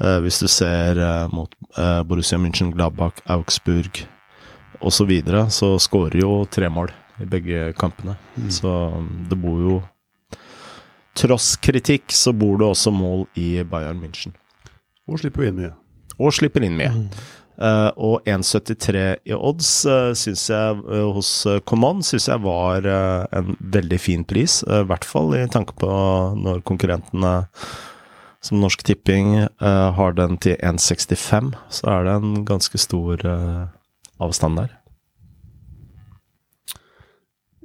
eh, 0.00 0.18
hvis 0.24 0.40
du 0.40 0.48
ser 0.48 0.98
eh, 1.00 1.28
mot 1.32 1.52
eh, 1.76 2.02
Borussia 2.06 2.38
München, 2.38 2.72
Gladbach, 2.74 3.20
Augsburg 3.30 4.02
osv., 4.80 4.96
så, 4.96 5.04
videre, 5.04 5.44
så 5.52 5.74
skårer 5.78 6.22
jo 6.22 6.44
tre 6.48 6.70
mål 6.72 6.92
i 7.20 7.28
begge 7.28 7.72
kampene. 7.78 8.16
Så 8.48 8.70
mm, 8.70 9.10
det 9.30 9.40
bor 9.40 9.64
jo 9.64 9.80
Tross 11.20 11.56
kritikk 11.60 12.14
så 12.14 12.30
bor 12.32 12.54
det 12.60 12.68
også 12.70 12.92
mål 12.94 13.24
i 13.36 13.64
Bayern 13.66 13.98
München. 14.00 14.32
Og 15.10 15.18
slipper 15.20 15.48
inn 15.48 15.56
mye. 15.58 15.72
Og 16.22 16.30
slipper 16.32 16.64
inn 16.64 16.78
mye. 16.78 16.92
Eh, 16.94 17.24
og 17.60 18.24
1,73 18.28 19.02
i 19.28 19.36
odds 19.36 19.70
uh, 19.84 20.12
syns 20.16 20.46
jeg 20.48 20.80
eh, 20.80 21.08
hos 21.12 21.30
Common 21.68 22.00
synes 22.06 22.28
jeg 22.30 22.40
var 22.44 22.86
eh, 22.88 23.26
en 23.36 23.54
veldig 23.60 23.98
fin 24.00 24.24
pris. 24.24 24.62
I 24.64 24.82
hvert 24.88 25.04
fall 25.04 25.34
i 25.36 25.44
tanke 25.52 25.76
på 25.80 25.90
når 26.40 26.64
konkurrentene 26.68 27.34
som 28.40 28.56
Norsk 28.62 28.86
Tipping 28.88 29.34
har 29.60 30.14
den 30.16 30.38
til 30.40 30.54
1,65, 30.64 31.50
så 31.68 31.90
er 31.92 32.06
det 32.06 32.14
en 32.16 32.44
ganske 32.48 32.78
stor 32.80 33.20
avstand 34.16 34.56
der. 34.56 34.70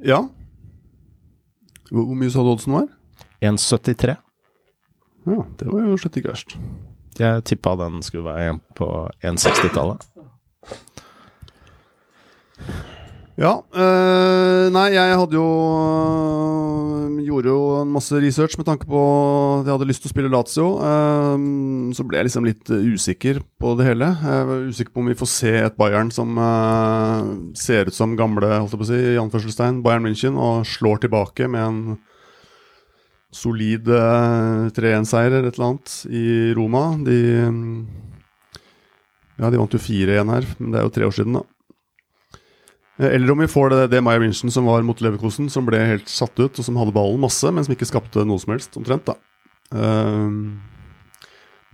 Ja. 0.03 0.19
Hvor 1.87 2.11
mye 2.19 2.33
sa 2.33 2.43
du 2.43 2.51
oddsen 2.51 2.75
var? 2.75 2.89
1,73. 3.39 4.17
Ja, 5.25 5.45
det 5.57 5.71
var 5.71 5.87
jo 5.87 5.95
slett 6.01 6.19
ikke 6.19 6.33
verst. 6.33 6.57
Jeg 7.19 7.45
tippa 7.47 7.75
den 7.79 8.01
skulle 8.03 8.27
være 8.27 8.45
igjen 8.45 8.61
på 8.75 8.89
1,60-tallet. 9.23 10.03
Ja. 13.35 13.59
øh, 13.75 14.71
nei, 14.71 14.93
jeg 14.95 15.17
hadde 15.19 15.35
jo 15.35 15.43
øh, 15.43 17.17
Gjorde 17.25 17.49
jo 17.51 17.59
en 17.81 17.91
masse 17.91 18.15
research 18.15 18.55
med 18.55 18.67
tanke 18.67 18.87
på 18.87 18.99
at 19.59 19.67
jeg 19.67 19.73
hadde 19.73 19.87
lyst 19.89 20.03
til 20.05 20.11
å 20.11 20.13
spille 20.13 20.31
Lazio. 20.31 20.67
Øh, 20.79 21.91
så 21.97 22.05
ble 22.07 22.19
jeg 22.19 22.29
liksom 22.29 22.47
litt 22.47 22.69
usikker 22.69 23.41
på 23.59 23.73
det 23.79 23.89
hele. 23.89 24.11
Jeg 24.21 24.47
var 24.47 24.69
usikker 24.69 24.93
på 24.93 25.03
om 25.03 25.09
vi 25.11 25.17
får 25.19 25.31
se 25.31 25.53
et 25.65 25.77
Bayern 25.79 26.13
som 26.15 26.37
ser 27.59 27.89
ut 27.89 27.97
som 27.97 28.15
gamle 28.19 28.47
holdt 28.53 28.75
jeg 28.75 28.81
på 28.83 28.87
å 28.87 28.91
si, 28.91 29.01
i 29.15 29.19
anførselstegn, 29.19 29.81
Bayern 29.83 30.05
München, 30.05 30.39
og 30.39 30.67
slår 30.69 31.03
tilbake 31.03 31.49
med 31.51 31.65
en 31.65 31.81
solid 33.35 33.89
øh, 33.91 34.69
3-1-seier 34.75 35.33
eller 35.33 35.49
et 35.49 35.57
eller 35.59 35.67
annet 35.69 35.97
i 36.09 36.25
Roma. 36.57 36.87
De 37.05 37.19
øh, 37.43 37.53
Ja, 39.35 39.49
de 39.51 39.59
vant 39.59 39.73
jo 39.75 39.81
4-1 39.81 40.31
her, 40.31 40.45
men 40.61 40.71
det 40.71 40.79
er 40.79 40.85
jo 40.87 40.93
tre 40.95 41.07
år 41.09 41.15
siden, 41.17 41.35
da. 41.35 41.41
Eh, 42.99 43.09
Eller 43.15 43.31
om 43.33 43.41
vi 43.43 43.47
får 43.51 43.69
det, 43.73 43.79
det 43.91 44.03
Maya 44.03 44.21
München 44.23 44.51
som 44.51 44.65
var 44.69 44.85
mot 44.87 45.01
Leverkosen, 45.03 45.49
som 45.51 45.65
ble 45.67 45.81
helt 45.81 46.07
satt 46.07 46.39
ut, 46.39 46.55
og 46.55 46.63
som 46.63 46.77
hadde 46.79 46.95
ballen 46.95 47.19
masse, 47.19 47.51
men 47.51 47.65
som 47.65 47.75
ikke 47.75 47.89
skapte 47.89 48.23
noe 48.23 48.39
som 48.39 48.55
helst, 48.55 48.77
omtrent. 48.79 49.11
da. 49.11 49.17
Um, 49.75 50.61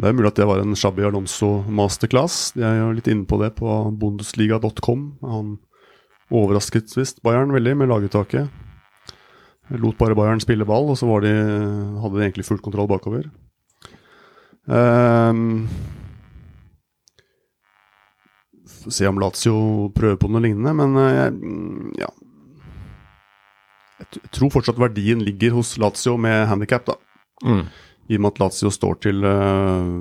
det 0.02 0.10
er 0.10 0.16
mulig 0.18 0.32
at 0.32 0.40
det 0.40 0.48
var 0.50 0.64
en 0.64 0.74
Shabby 0.74 1.06
Alonso 1.06 1.60
masterclass. 1.70 2.56
De 2.58 2.66
er 2.66 2.80
jo 2.80 2.94
litt 2.98 3.10
inne 3.12 3.28
på 3.30 3.38
det 3.38 3.52
på 3.60 3.70
bundesliga.com. 4.02 5.04
Han 5.22 5.60
overrasket 6.34 6.96
visst 6.98 7.22
Bayern 7.22 7.54
veldig 7.54 7.76
med 7.78 7.92
laguttaket. 7.92 8.50
Lot 9.80 9.98
bare 10.00 10.18
Bayern 10.18 10.42
spille 10.44 10.68
ball, 10.68 10.90
og 10.92 10.98
så 11.00 11.08
var 11.08 11.24
de, 11.24 11.32
hadde 12.04 12.18
de 12.18 12.26
egentlig 12.26 12.48
full 12.48 12.60
kontroll 12.64 12.90
bakover. 12.92 13.30
Um, 14.66 15.68
se 18.90 19.08
om 19.08 19.20
Lazio 19.22 19.90
prøver 19.96 20.20
på 20.22 20.30
noe 20.32 20.44
lignende, 20.44 20.74
men 20.78 20.98
eh, 21.02 21.14
jeg, 21.18 21.56
ja. 22.02 22.10
Jeg 24.02 24.32
tror 24.34 24.52
fortsatt 24.54 24.80
verdien 24.82 25.22
ligger 25.22 25.54
hos 25.60 25.76
Lazio 25.82 26.18
med 26.18 26.48
handikap, 26.50 26.88
da. 26.90 26.98
Mm. 27.46 27.66
I 28.10 28.18
og 28.18 28.24
med 28.24 28.34
at 28.34 28.42
Lazio 28.42 28.72
står 28.74 28.98
til 29.06 29.24
eh, 29.26 29.92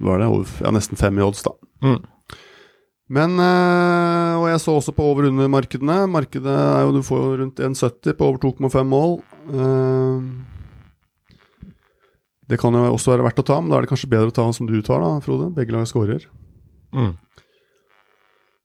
Hva 0.00 0.14
er 0.14 0.22
det? 0.22 0.28
Over, 0.30 0.54
ja, 0.62 0.70
nesten 0.74 0.98
fem 0.98 1.18
i 1.18 1.24
odds, 1.24 1.42
da. 1.46 1.54
Mm. 1.82 1.98
Men 3.10 3.34
eh, 3.42 4.34
Og 4.38 4.46
jeg 4.52 4.62
så 4.62 4.76
også 4.78 4.94
på 4.94 5.08
over-under-markedene. 5.12 6.04
Markedet 6.10 6.54
er 6.54 6.86
jo 6.86 6.94
Du 6.94 7.02
får 7.06 7.24
jo 7.24 7.32
rundt 7.42 7.64
1,70 7.70 8.14
på 8.18 8.28
over 8.28 8.38
2,5 8.44 8.86
mål. 8.86 9.18
Eh, 9.50 10.28
det 12.50 12.58
kan 12.58 12.74
jo 12.74 12.86
også 12.90 13.12
være 13.12 13.28
verdt 13.28 13.42
å 13.42 13.46
ta, 13.46 13.60
men 13.62 13.70
da 13.70 13.78
er 13.78 13.84
det 13.84 13.92
kanskje 13.92 14.10
bedre 14.10 14.32
å 14.32 14.34
ta 14.34 14.44
som 14.50 14.66
du 14.66 14.74
tar, 14.82 14.98
da, 14.98 15.20
Frode. 15.22 15.52
Begge 15.54 15.74
lag 15.74 15.86
skårer. 15.86 16.24
Mm. 16.94 17.12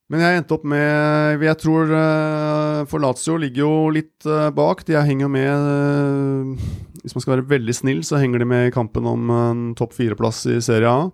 Men 0.09 0.21
jeg 0.21 0.37
endte 0.37 0.53
opp 0.53 0.63
med 0.69 1.41
Jeg 1.45 1.57
tror 1.61 1.89
eh, 1.93 2.79
For 2.89 3.01
Lazio 3.01 3.39
ligger 3.41 3.63
jo 3.63 3.75
litt 3.93 4.27
bak. 4.53 4.83
De 4.85 4.97
henger 5.01 5.29
med 5.29 6.59
Hvis 7.01 7.13
man 7.17 7.23
skal 7.23 7.35
være 7.35 7.49
veldig 7.49 7.73
snill, 7.73 8.03
så 8.05 8.21
henger 8.21 8.41
de 8.41 8.49
med 8.49 8.67
i 8.69 8.73
kampen 8.73 9.09
om 9.09 9.33
en 9.33 9.63
topp 9.77 9.97
fire-plass 9.97 10.45
i 10.53 10.59
Serie 10.65 10.89
A. 10.93 11.09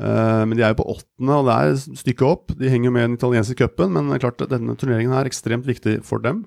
Eh, 0.00 0.42
men 0.48 0.56
de 0.56 0.64
er 0.64 0.72
jo 0.72 0.80
på 0.80 0.88
åttende, 0.94 1.36
og 1.36 1.48
det 1.48 1.56
er 1.56 1.74
stykket 1.76 2.00
stykke 2.00 2.30
opp. 2.30 2.54
De 2.56 2.72
henger 2.72 2.94
med 2.94 3.08
den 3.08 3.18
italienske 3.18 3.58
cupen, 3.58 3.92
men 3.96 4.08
det 4.08 4.16
er 4.18 4.24
klart 4.24 4.46
at 4.46 4.54
denne 4.54 4.76
turneringen 4.80 5.12
er 5.16 5.28
ekstremt 5.28 5.68
viktig 5.68 6.00
for 6.08 6.24
dem. 6.24 6.46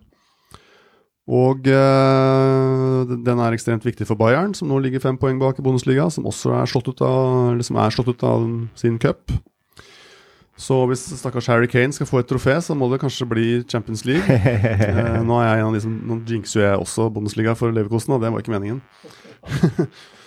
Og 1.29 1.69
eh, 1.71 3.13
den 3.13 3.39
er 3.39 3.55
ekstremt 3.55 3.85
viktig 3.87 4.09
for 4.09 4.19
Bayern, 4.19 4.55
som 4.57 4.67
nå 4.71 4.81
ligger 4.83 5.03
fem 5.03 5.19
poeng 5.19 5.39
bak 5.39 5.61
i 5.61 5.65
Bundesliga, 5.65 6.09
som 6.11 6.27
også 6.27 6.57
er 6.57 6.69
slått 6.71 6.89
ut 6.91 7.03
av, 7.05 7.61
er 7.61 7.95
slått 7.95 8.11
ut 8.11 8.25
av 8.27 8.47
sin 8.79 8.97
cup. 8.99 9.31
Så 10.59 10.75
hvis 10.89 11.05
stakkars 11.17 11.47
Harry 11.49 11.67
Kane 11.69 11.95
skal 11.95 12.07
få 12.09 12.19
et 12.21 12.27
trofé, 12.29 12.59
så 12.61 12.75
må 12.77 12.89
det 12.91 12.99
kanskje 13.01 13.25
bli 13.29 13.45
Champions 13.69 14.05
League. 14.09 14.25
Eh, 14.83 15.21
nå 15.23 15.37
er 15.39 15.47
jeg 15.47 15.61
en 15.61 15.69
av 15.69 15.75
de 15.75 15.81
som 15.81 15.93
Nå 16.09 16.15
jinxer 16.27 16.61
jeg 16.61 16.81
også 16.81 17.07
Bundesliga 17.13 17.53
for 17.57 17.73
Leverkosten, 17.73 18.13
og 18.15 18.21
det 18.21 18.33
var 18.33 18.43
ikke 18.43 18.53
meningen. 18.53 18.81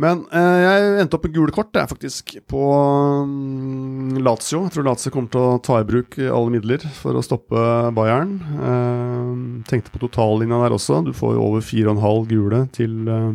Men 0.00 0.22
eh, 0.32 0.58
jeg 0.62 0.92
endte 1.02 1.18
opp 1.18 1.26
med 1.26 1.34
gule 1.36 1.52
kort, 1.52 1.74
jeg, 1.76 1.90
faktisk, 1.90 2.34
på 2.48 2.62
um, 2.64 4.14
Lazio. 4.24 4.62
Jeg 4.64 4.72
tror 4.76 4.86
Lazio 4.88 5.12
kommer 5.12 5.32
til 5.34 5.42
å 5.44 5.60
ta 5.60 5.80
i 5.82 5.88
bruk 5.88 6.16
alle 6.22 6.54
midler 6.54 6.86
for 6.96 7.18
å 7.18 7.24
stoppe 7.24 7.64
Bayern. 7.96 8.38
Eh, 8.56 9.32
tenkte 9.68 9.92
på 9.92 10.00
totallinja 10.06 10.62
der 10.64 10.76
også. 10.78 11.02
Du 11.04 11.12
får 11.16 11.36
jo 11.36 11.48
over 11.50 11.64
4,5 11.66 12.28
gule 12.32 12.64
til 12.72 13.02
eh, 13.04 13.32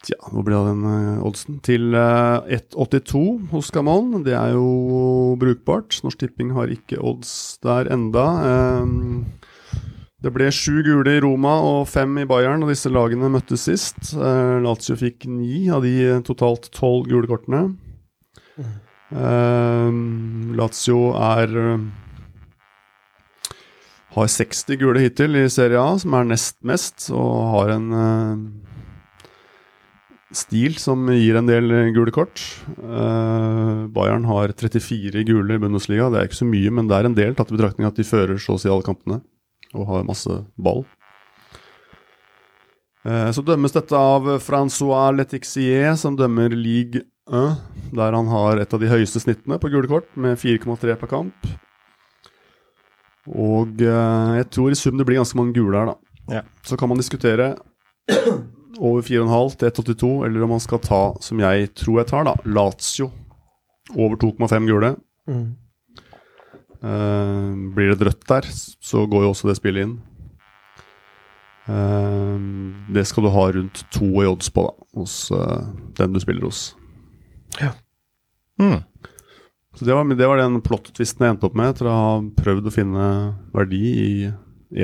Tja, 0.00 0.16
hvor 0.32 0.44
ble 0.46 0.56
det 0.56 0.70
den 0.70 0.84
eh, 0.88 1.24
oddsen? 1.28 1.58
Til 1.64 1.92
eh, 1.92 2.56
1,82 2.56 3.50
hos 3.52 3.68
Gamon. 3.74 4.22
Det 4.24 4.32
er 4.32 4.54
jo 4.56 5.36
brukbart. 5.40 5.98
Norsk 6.04 6.22
Tipping 6.22 6.54
har 6.56 6.72
ikke 6.72 7.02
odds 7.04 7.32
der 7.64 7.90
enda. 7.92 8.24
Eh, 8.48 8.94
det 10.20 10.32
ble 10.34 10.50
sju 10.52 10.82
gule 10.84 11.14
i 11.16 11.20
Roma 11.24 11.54
og 11.64 11.86
fem 11.88 12.18
i 12.20 12.26
Bayern, 12.28 12.60
og 12.60 12.68
disse 12.68 12.90
lagene 12.92 13.30
møttes 13.32 13.64
sist. 13.64 14.12
Eh, 14.12 14.58
Lazio 14.60 14.98
fikk 15.00 15.24
ni 15.30 15.70
av 15.72 15.86
de 15.86 16.20
totalt 16.26 16.68
tolv 16.76 17.08
gule 17.08 17.30
kortene. 17.30 17.70
Eh, 18.60 19.88
Lazio 20.60 21.14
er 21.16 21.56
eh, 21.62 21.88
har 24.18 24.28
60 24.36 24.76
gule 24.82 25.06
hittil 25.06 25.40
i 25.40 25.46
Serie 25.48 25.80
A, 25.80 25.96
som 26.02 26.18
er 26.18 26.28
nest 26.28 26.58
mest, 26.68 27.08
og 27.16 27.32
har 27.54 27.74
en 27.78 27.88
eh, 28.04 28.44
stil 30.36 30.76
som 30.82 31.08
gir 31.16 31.40
en 31.40 31.48
del 31.48 31.72
gule 31.96 32.12
kort. 32.12 32.44
Eh, 32.76 33.74
Bayern 33.96 34.28
har 34.28 34.52
34 34.52 35.24
gule 35.32 35.56
i 35.56 35.64
Bundesliga. 35.64 36.12
Det 36.12 36.20
er 36.20 36.28
ikke 36.28 36.42
så 36.44 36.52
mye, 36.52 36.76
men 36.76 36.92
det 36.92 37.00
er 37.00 37.08
en 37.08 37.20
del, 37.24 37.36
tatt 37.38 37.48
i 37.48 37.56
betraktning 37.56 37.88
at 37.88 37.96
de 37.96 38.04
fører 38.04 38.36
så 38.36 38.60
å 38.60 38.60
si 38.60 38.68
alle 38.68 38.84
kampene 38.84 39.22
og 39.74 39.86
har 39.88 40.08
masse 40.08 40.40
ball. 40.58 40.84
Eh, 43.06 43.30
så 43.32 43.44
dømmes 43.44 43.72
dette 43.72 43.96
av 43.96 44.26
Francois 44.44 45.14
Letixier, 45.16 45.94
som 45.96 46.18
dømmer 46.18 46.52
League 46.52 47.04
1, 47.30 47.56
der 47.96 48.16
han 48.16 48.28
har 48.28 48.60
et 48.60 48.74
av 48.74 48.82
de 48.82 48.90
høyeste 48.90 49.22
snittene 49.22 49.60
på 49.60 49.70
gule 49.72 49.88
kort, 49.88 50.10
med 50.20 50.38
4,3 50.40 50.96
per 51.00 51.10
kamp. 51.10 51.50
Og 53.30 53.80
eh, 53.84 54.36
jeg 54.40 54.50
tror 54.52 54.72
i 54.72 54.78
sum 54.78 54.98
det 54.98 55.06
blir 55.08 55.20
ganske 55.20 55.38
mange 55.38 55.56
gule 55.56 55.78
her, 55.78 55.94
da. 55.94 55.96
Ja. 56.40 56.44
Så 56.66 56.76
kan 56.78 56.90
man 56.90 57.00
diskutere 57.00 57.54
over 58.80 59.02
4,5 59.02 59.56
til 59.60 59.70
1,82, 59.70 60.12
eller 60.26 60.44
om 60.44 60.54
man 60.56 60.62
skal 60.62 60.82
ta, 60.84 61.02
som 61.24 61.40
jeg 61.42 61.72
tror 61.78 62.02
jeg 62.02 62.10
tar, 62.12 62.28
da, 62.28 62.36
Lazio 62.48 63.10
over 63.96 64.16
2,5 64.20 64.68
gule. 64.68 64.94
Eh, 65.30 65.46
blir 66.80 67.90
det 67.90 67.96
et 67.98 68.06
rødt 68.08 68.22
der, 68.30 68.46
så 68.80 69.02
går 69.04 69.26
jo 69.26 69.32
også 69.34 69.50
det 69.50 69.58
spillet 69.58 69.84
inn. 69.84 69.98
Eh, 71.70 72.36
det 72.94 73.06
skal 73.08 73.26
du 73.26 73.32
ha 73.32 73.46
rundt 73.54 73.82
to 73.94 74.08
i 74.22 74.28
odds 74.28 74.50
på, 74.54 74.66
da, 74.66 74.86
hos 75.00 75.16
eh, 75.34 75.66
den 75.98 76.14
du 76.14 76.20
spiller 76.22 76.48
hos. 76.48 76.70
Mm. 78.60 78.80
Så 79.76 79.86
det 79.86 79.94
var, 79.94 80.04
det 80.04 80.28
var 80.28 80.40
den 80.40 80.60
plot-tvisten 80.64 81.24
jeg 81.24 81.36
endte 81.36 81.48
opp 81.48 81.58
med, 81.58 81.72
etter 81.72 81.88
å 81.88 81.96
ha 81.96 82.14
prøvd 82.40 82.68
å 82.68 82.74
finne 82.74 83.04
verdi 83.54 83.82
i 83.90 84.10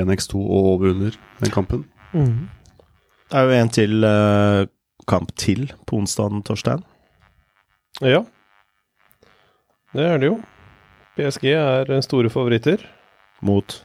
1x2 0.03 0.39
og 0.41 0.71
over 0.75 0.93
under 0.95 1.19
den 1.43 1.55
kampen. 1.55 1.83
Det 3.27 3.41
er 3.41 3.49
jo 3.49 3.57
en 3.59 3.73
til 3.75 4.07
uh, 4.07 4.69
kamp 5.11 5.33
til 5.39 5.67
på 5.87 5.99
onsdagen, 5.99 6.45
Torstein. 6.47 6.85
Ja. 8.01 8.23
Det 9.93 10.07
er 10.07 10.23
det 10.23 10.31
jo. 10.31 10.39
PSG 11.17 11.47
er 11.57 11.93
store 12.05 12.29
favoritter. 12.33 12.83
Mot 13.41 13.79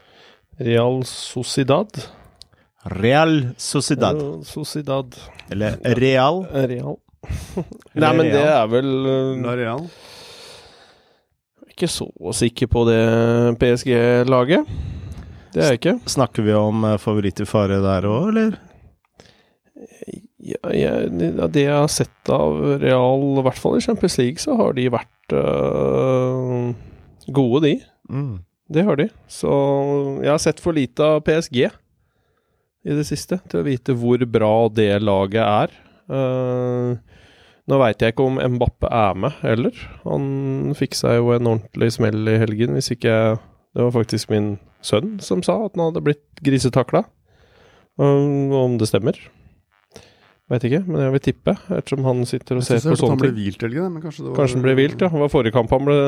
Real 0.60 1.02
Sociedad. 1.08 1.88
Real 2.84 3.54
Sociedad. 3.58 4.18
Real 4.20 4.44
Sociedad. 4.46 5.16
Eller 5.50 5.78
Real. 5.96 6.44
Real. 6.52 6.98
Nei, 8.02 8.12
men 8.18 8.26
det 8.34 8.42
er 8.44 8.66
vel 8.72 8.90
eh, 9.06 9.44
La 9.46 9.56
Real. 9.58 9.86
Ikke 11.72 11.88
så 11.90 12.10
sikker 12.36 12.68
på 12.70 12.84
det 12.90 13.00
PSG-laget. 13.62 14.74
Det 15.52 15.62
er 15.62 15.74
jeg 15.74 15.82
ikke. 15.82 15.96
Snakker 16.12 16.46
vi 16.46 16.58
om 16.58 16.84
eh, 16.90 17.00
favoritt 17.02 17.40
i 17.44 17.48
fare 17.48 17.80
der 17.84 18.10
òg, 18.10 18.28
eller? 18.34 18.60
Ja, 20.42 20.60
jeg, 20.74 21.10
det 21.54 21.64
jeg 21.68 21.74
har 21.78 21.90
sett 21.92 22.32
av 22.34 22.58
Real, 22.82 23.26
i 23.38 23.44
hvert 23.46 23.62
fall 23.62 23.78
i 23.78 23.84
Champions 23.86 24.18
League, 24.18 24.42
så 24.42 24.58
har 24.58 24.74
de 24.78 24.88
vært 24.94 25.36
øh, 25.38 26.21
gode, 27.28 27.62
de. 27.68 27.76
Mm. 28.10 28.40
Det 28.72 28.86
har 28.88 28.98
de. 29.00 29.10
Så 29.28 29.52
jeg 30.24 30.32
har 30.32 30.42
sett 30.42 30.62
for 30.64 30.76
lite 30.78 31.04
av 31.04 31.22
PSG 31.28 31.66
i 32.82 32.96
det 32.98 33.06
siste 33.06 33.38
til 33.52 33.62
å 33.62 33.68
vite 33.68 33.94
hvor 33.98 34.24
bra 34.26 34.54
det 34.74 34.94
laget 35.04 35.44
er. 35.44 35.74
Uh, 36.12 36.96
nå 37.70 37.78
veit 37.80 38.02
jeg 38.02 38.16
ikke 38.16 38.26
om 38.26 38.40
Mbappe 38.56 38.90
er 38.90 39.20
med 39.22 39.36
heller. 39.44 39.76
Han 40.08 40.74
fikk 40.78 40.98
seg 40.98 41.20
jo 41.20 41.34
en 41.36 41.52
ordentlig 41.52 41.92
smell 41.94 42.32
i 42.32 42.40
helgen, 42.42 42.74
hvis 42.78 42.94
ikke 42.96 43.16
Det 43.72 43.86
var 43.86 43.94
faktisk 43.96 44.32
min 44.34 44.58
sønn 44.84 45.20
som 45.24 45.40
sa 45.46 45.54
at 45.64 45.78
han 45.78 45.86
hadde 45.86 46.02
blitt 46.04 46.42
grisetakla. 46.44 47.06
Um, 48.02 48.52
om 48.56 48.80
det 48.82 48.90
stemmer. 48.90 49.16
Veit 50.52 50.66
ikke, 50.68 50.82
men 50.84 51.06
jeg 51.06 51.14
vil 51.14 51.24
tippe, 51.24 51.54
ettersom 51.72 52.04
han 52.04 52.26
sitter 52.28 52.58
og 52.60 52.66
ser 52.66 52.80
Jeg 52.80 52.84
synes 52.84 53.00
på 53.00 53.06
jeg 53.06 53.06
at 53.06 53.06
han 53.06 53.12
sånne 53.14 53.22
ble 53.22 53.30
ting. 53.30 53.38
hvilt 53.38 53.62
i 53.62 53.68
helgen, 53.70 53.94
men 53.94 54.04
kanskje 54.04 54.24
det 54.26 54.32
var 54.32 54.40
Kanskje 54.42 54.58
han 54.58 54.66
ble 54.66 54.74
vilt, 54.76 54.98
ja. 55.00 55.08
Det 55.14 55.22
var 55.22 55.32
forrige 55.32 55.56
kamp 55.56 55.72
han 55.72 55.88
ble 55.88 56.00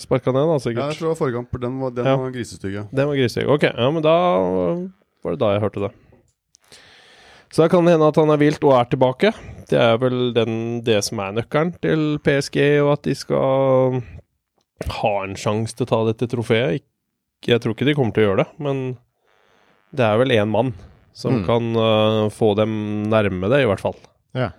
sparka 0.00 0.32
ned, 0.34 0.46
da, 0.48 0.58
sikkert. 0.62 0.80
Ja, 0.82 0.88
jeg 0.90 0.98
tror 0.98 1.08
det 1.08 1.12
var 1.14 1.20
forrige 1.20 1.38
kamp. 1.40 1.58
Den 1.62 1.80
var, 1.80 1.90
den 1.96 2.08
Ja. 2.08 2.16
var 2.16 2.30
grisestygg. 2.34 2.78
Den 2.90 3.08
var 3.10 3.16
grisig. 3.18 3.44
Ok, 3.48 3.62
ja, 3.68 3.90
men 3.90 4.02
da 4.04 4.14
var 5.22 5.34
det 5.36 5.40
da 5.42 5.52
jeg 5.54 5.62
hørte 5.66 5.84
det. 5.86 5.92
Så 7.50 7.64
da 7.64 7.68
kan 7.68 7.84
det 7.84 7.96
hende 7.96 8.06
at 8.08 8.16
han 8.20 8.30
er 8.30 8.38
vilt 8.38 8.62
og 8.64 8.76
er 8.78 8.84
tilbake. 8.92 9.32
Det 9.70 9.78
er 9.78 9.96
vel 9.98 10.32
den, 10.36 10.52
det 10.86 11.00
som 11.04 11.18
er 11.18 11.32
nøkkelen 11.40 11.72
til 11.82 12.04
PSG, 12.22 12.60
og 12.84 12.92
at 12.94 13.02
de 13.08 13.14
skal 13.18 14.02
ha 15.00 15.12
en 15.24 15.34
sjanse 15.38 15.74
til 15.76 15.86
å 15.86 15.90
ta 15.90 15.98
dette 16.12 16.28
trofeet. 16.30 16.84
Jeg 17.46 17.60
tror 17.60 17.74
ikke 17.74 17.88
de 17.88 17.94
kommer 17.98 18.14
til 18.14 18.22
å 18.24 18.28
gjøre 18.30 18.44
det, 18.44 18.48
men 18.62 18.80
det 19.96 20.06
er 20.06 20.18
vel 20.22 20.30
én 20.36 20.48
mann 20.52 20.72
som 21.12 21.40
Mm. 21.40 21.44
kan 21.46 21.76
uh, 21.76 22.28
få 22.30 22.54
dem 22.56 23.02
nærme 23.10 23.48
det, 23.50 23.64
i 23.64 23.66
hvert 23.66 23.80
fall. 23.82 23.96
Ja. 24.32 24.52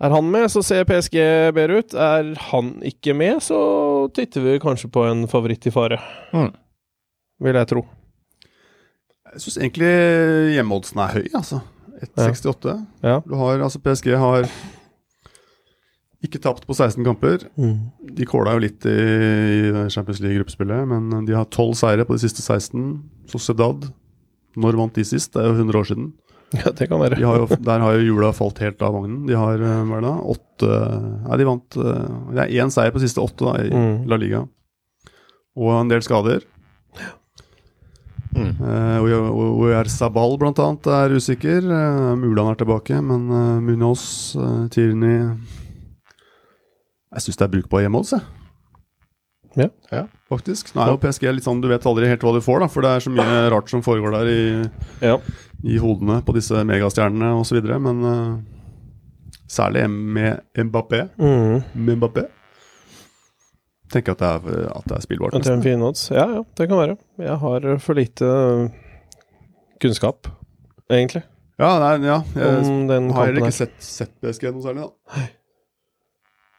Er 0.00 0.10
han 0.10 0.30
med, 0.30 0.48
så 0.50 0.62
ser 0.64 0.84
PSG 0.84 1.52
bedre 1.56 1.78
ut. 1.80 1.94
Er 1.94 2.34
han 2.50 2.80
ikke 2.84 3.14
med, 3.16 3.38
så 3.44 3.56
titter 4.16 4.44
vi 4.44 4.58
kanskje 4.62 4.90
på 4.92 5.04
en 5.08 5.26
favoritt 5.30 5.66
i 5.68 5.72
fare. 5.74 5.98
Mm. 6.32 6.50
Vil 7.46 7.58
jeg 7.60 7.70
tro. 7.72 7.82
Jeg 9.32 9.42
syns 9.44 9.58
egentlig 9.60 9.92
hjemmeoddsen 10.54 11.02
er 11.04 11.18
høy, 11.18 11.26
altså. 11.36 11.60
1,68. 11.96 12.76
Ja. 13.04 13.20
Du 13.24 13.34
har, 13.40 13.60
altså 13.64 13.80
PSG 13.80 14.12
har 14.20 14.48
ikke 16.24 16.40
tapt 16.42 16.66
på 16.68 16.74
16 16.76 17.04
kamper. 17.06 17.46
De 17.56 18.28
kåla 18.28 18.56
jo 18.56 18.64
litt 18.64 18.86
i, 18.88 18.96
i 18.96 19.86
Champions 19.92 20.20
League-gruppespillet, 20.24 20.88
men 20.88 21.26
de 21.28 21.36
har 21.36 21.48
12 21.48 21.74
seire 21.80 22.06
på 22.08 22.16
de 22.16 22.24
siste 22.24 22.44
16. 22.44 22.96
Sociedad 23.30 23.88
Når 24.56 24.78
vant 24.78 24.96
de 24.96 25.04
sist? 25.04 25.34
Det 25.34 25.42
er 25.42 25.50
jo 25.50 25.58
100 25.58 25.80
år 25.80 25.88
siden. 25.90 26.06
Ja, 26.62 26.70
det 26.70 26.86
kan 26.86 27.00
være. 27.02 27.18
De 27.18 27.26
har 27.26 27.40
jo, 27.40 27.46
der 27.58 27.82
har 27.82 27.96
jo 27.96 28.04
hjula 28.06 28.30
falt 28.36 28.60
helt 28.62 28.82
av 28.86 28.94
vognen. 28.94 29.24
De 29.26 29.34
har 29.34 29.58
eh, 29.58 29.80
hva 29.88 29.98
er 29.98 30.04
det 30.04 30.10
da? 30.10 30.16
åtte 30.34 30.68
Nei, 31.26 31.38
de 31.40 31.46
vant 31.48 31.78
eh, 31.82 32.04
Det 32.36 32.44
er 32.44 32.52
én 32.62 32.70
seier 32.72 32.94
på 32.94 33.02
siste 33.02 33.22
åtte 33.22 33.48
da, 33.48 33.56
i 33.64 33.72
Mm. 33.74 33.96
La 34.10 34.18
Liga. 34.20 34.44
Og 35.56 35.72
en 35.74 35.90
del 35.90 36.04
skader. 36.06 36.44
Mm. 38.36 38.52
Uh, 38.60 39.64
Oyar 39.64 39.88
Sabal 39.88 40.36
blant 40.40 40.58
annet 40.60 40.88
er 40.92 41.14
usikker. 41.16 41.64
Uh, 41.64 42.12
mulig 42.20 42.42
han 42.42 42.52
er 42.52 42.58
tilbake, 42.60 42.98
men 43.00 43.30
uh, 43.32 43.60
Munoz, 43.64 44.02
uh, 44.36 44.66
Tierney 44.72 45.22
Jeg 47.14 47.24
syns 47.24 47.40
det 47.40 47.46
er 47.46 47.54
brukbar 47.54 47.86
hjemme 47.86 48.02
hos, 48.02 48.12
jeg. 48.12 48.26
Ja. 49.56 49.70
Ja. 49.88 50.02
Faktisk. 50.28 50.74
Nå 50.74 50.82
er 50.84 50.92
jo 50.92 51.00
PSG 51.00 51.30
litt 51.32 51.46
sånn, 51.46 51.62
du 51.64 51.70
vet 51.70 51.86
aldri 51.88 52.10
helt 52.10 52.24
hva 52.26 52.34
du 52.36 52.42
får, 52.44 52.60
da, 52.60 52.68
for 52.68 52.84
det 52.84 52.90
er 52.92 53.04
så 53.06 53.12
mye 53.14 53.38
rart 53.54 53.72
som 53.72 53.84
foregår 53.84 54.18
der 54.18 54.28
i, 54.28 54.40
Ja. 55.00 55.16
I 55.64 55.78
hodene 55.80 56.20
på 56.26 56.34
disse 56.36 56.64
megastjernene 56.68 57.32
osv., 57.40 57.60
men 57.82 58.02
uh, 58.04 58.38
særlig 59.48 59.86
med 59.90 60.42
Mbappé. 60.56 61.06
Mm. 61.16 61.62
Med 61.72 62.00
Mbappé. 62.00 62.26
Tenker 63.92 64.16
at 64.16 64.22
det 64.22 64.32
er, 64.32 64.66
at 64.74 64.88
det 64.90 64.96
er 64.96 65.04
spillbart. 65.04 65.36
At 65.38 65.46
det 65.46 65.52
er 65.52 65.60
en 65.60 65.64
fin 65.64 65.86
odds. 65.86 66.08
Ja, 66.10 66.26
ja, 66.38 66.42
det 66.58 66.66
kan 66.68 66.80
være. 66.80 66.98
Jeg 67.22 67.38
har 67.44 67.70
for 67.78 67.98
lite 67.98 68.26
kunnskap, 69.80 70.28
egentlig, 70.90 71.22
Ja, 71.56 71.70
nei, 71.80 72.04
ja. 72.04 72.18
Jeg, 72.36 73.12
har 73.16 73.28
heller 73.30 73.46
ikke 73.46 73.56
sett, 73.56 73.76
sett 73.80 74.10
PSG 74.20 74.50
noe 74.50 74.64
særlig, 74.64 74.84
da. 74.84 75.22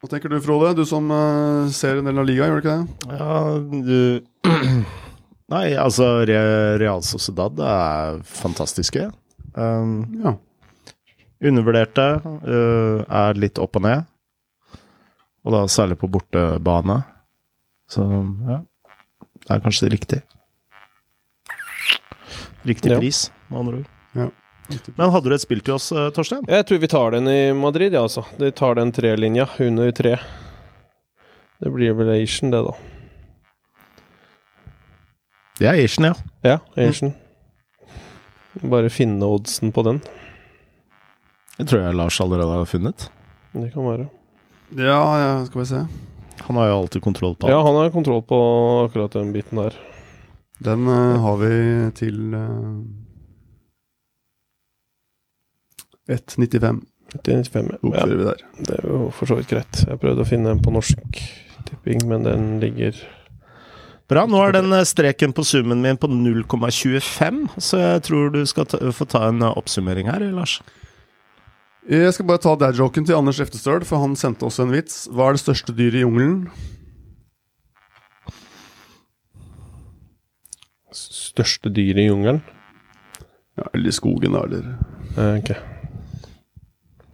Hva 0.02 0.10
tenker 0.10 0.32
du, 0.34 0.38
Frode? 0.42 0.72
Du 0.78 0.86
som 0.90 1.06
uh, 1.14 1.70
ser 1.74 2.00
en 2.00 2.10
del 2.10 2.18
av 2.18 2.26
ligaen, 2.26 2.50
gjør 2.50 2.58
du 2.58 2.64
ikke 2.64 2.78
det? 2.80 3.18
Ja, 3.20 3.36
du 3.86 4.48
Nei, 5.50 5.72
altså 5.80 6.26
Re- 6.28 6.78
Real 6.82 7.02
Sociedad 7.08 7.60
er 7.64 8.20
fantastiske. 8.28 9.08
Um, 9.56 10.22
Ja. 10.24 10.34
undervurderte. 11.42 12.08
uh, 12.44 13.06
er 13.08 13.34
litt 13.40 13.58
opp 13.62 13.76
og 13.80 13.82
ned. 13.86 14.06
Og 15.46 15.54
da 15.54 15.62
særlig 15.72 15.98
på 16.02 16.10
bortebane. 16.12 17.04
Så 17.90 18.04
ja. 18.50 18.60
Det 19.48 19.52
er 19.56 19.60
kanskje 19.64 19.90
riktig. 19.94 20.22
Riktig 22.66 22.92
Ja. 22.92 23.00
pris, 23.00 23.30
med 23.50 23.60
andre 23.60 23.74
ord. 23.78 23.86
Ja. 24.16 24.30
Men 24.98 25.12
hadde 25.12 25.30
du 25.30 25.34
et 25.36 25.42
spill 25.42 25.62
til 25.62 25.76
oss, 25.76 25.92
eh, 25.94 26.10
Torstein? 26.12 26.44
Jeg 26.50 26.66
tror 26.68 26.80
vi 26.82 26.88
tar 26.88 27.12
den 27.12 27.28
i 27.30 27.54
Madrid, 27.54 27.94
ja, 27.94 28.02
altså. 28.02 28.26
De 28.38 28.52
tar 28.52 28.76
den 28.76 28.92
trelinja 28.92 29.48
under 29.62 29.92
tre. 29.94 30.18
Det 31.62 31.72
blir 31.72 31.94
vel 31.96 32.10
Asian, 32.22 32.52
det, 32.52 32.66
da. 32.66 32.74
Det 35.58 35.66
er 35.66 35.80
Asian, 35.82 36.12
ja. 36.12 36.14
Ja, 36.46 36.58
Asian. 36.78 37.14
Bare 38.62 38.90
finne 38.94 39.26
oddsen 39.26 39.72
på 39.74 39.84
den. 39.86 40.02
Det 41.58 41.66
tror 41.70 41.82
jeg 41.82 41.98
Lars 41.98 42.20
allerede 42.22 42.60
har 42.60 42.70
funnet. 42.70 43.08
Det 43.54 43.72
kan 43.74 43.88
være. 43.88 44.10
ja, 44.78 45.02
ja, 45.22 45.46
skal 45.46 45.62
vi 45.62 45.66
se. 45.66 45.86
Han 46.48 46.56
har 46.56 46.68
jo 46.68 46.78
alltid 46.78 47.02
kontroll 47.02 47.36
på 47.36 47.50
Ja, 47.50 47.62
han 47.66 47.76
har 47.76 47.90
kontroll 47.90 48.22
på 48.24 48.38
akkurat 48.86 49.18
den 49.18 49.34
biten 49.34 49.58
der. 49.58 49.74
Den 50.60 50.88
uh, 50.88 51.18
har 51.22 51.36
vi 51.42 51.92
til 51.98 52.34
uh, 52.34 52.86
1,95 56.10 56.86
1,95, 57.26 57.78
ja. 57.94 58.06
der. 58.06 58.42
Det 58.60 58.76
er 58.78 58.88
jo 58.88 59.10
for 59.16 59.26
så 59.30 59.38
vidt 59.40 59.48
greit. 59.48 59.84
Jeg 59.88 60.00
prøvde 60.02 60.24
å 60.24 60.28
finne 60.28 60.52
en 60.52 60.62
på 60.62 60.74
norsk 60.76 61.22
tipping, 61.68 62.04
men 62.10 62.26
den 62.28 62.58
ligger 62.60 63.00
Bra. 64.08 64.24
Nå 64.30 64.40
er 64.40 64.54
den 64.56 64.72
eh, 64.72 64.86
streken 64.88 65.34
på 65.36 65.44
summen 65.44 65.82
min 65.84 65.98
på 66.00 66.08
0,25, 66.08 67.42
så 67.60 67.80
jeg 67.82 68.04
tror 68.08 68.30
du 68.32 68.40
skal 68.48 68.68
ta, 68.72 68.80
få 68.96 69.08
ta 69.12 69.26
en 69.28 69.44
eh, 69.44 69.58
oppsummering 69.60 70.08
her, 70.08 70.24
Lars. 70.32 70.62
Jeg 71.88 72.14
skal 72.16 72.28
bare 72.28 72.42
ta 72.44 72.54
dad-joken 72.60 73.06
til 73.08 73.16
Anders 73.16 73.40
Eftestøl, 73.44 73.84
for 73.88 74.04
han 74.04 74.16
sendte 74.20 74.48
også 74.48 74.66
en 74.66 74.74
vits. 74.76 75.06
Hva 75.12 75.30
er 75.30 75.38
det 75.38 75.44
største 75.44 75.76
dyret 75.76 76.02
i 76.02 76.06
jungelen? 76.08 76.48
største 80.98 81.70
dyret 81.70 82.02
i 82.02 82.08
jungelen. 82.08 82.40
Ja, 83.60 83.68
eller 83.76 83.92
i 83.92 83.94
skogen, 83.94 84.34
da, 84.34 84.40
eller 84.48 84.72
Eh, 85.18 85.36
ok. 85.40 85.52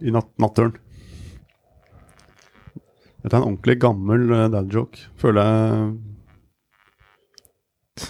i 0.04 0.10
nat 0.12 0.26
nattørn. 0.40 0.74
Dette 3.22 3.32
er 3.32 3.38
en 3.40 3.46
ordentlig 3.48 3.78
gammel 3.80 4.26
dad-joke, 4.52 5.06
føler 5.20 5.44
jeg. 5.44 6.13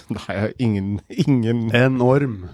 Nei, 0.15 0.53
ingen, 0.61 0.99
ingen 1.09 1.69
Enorm. 1.75 2.49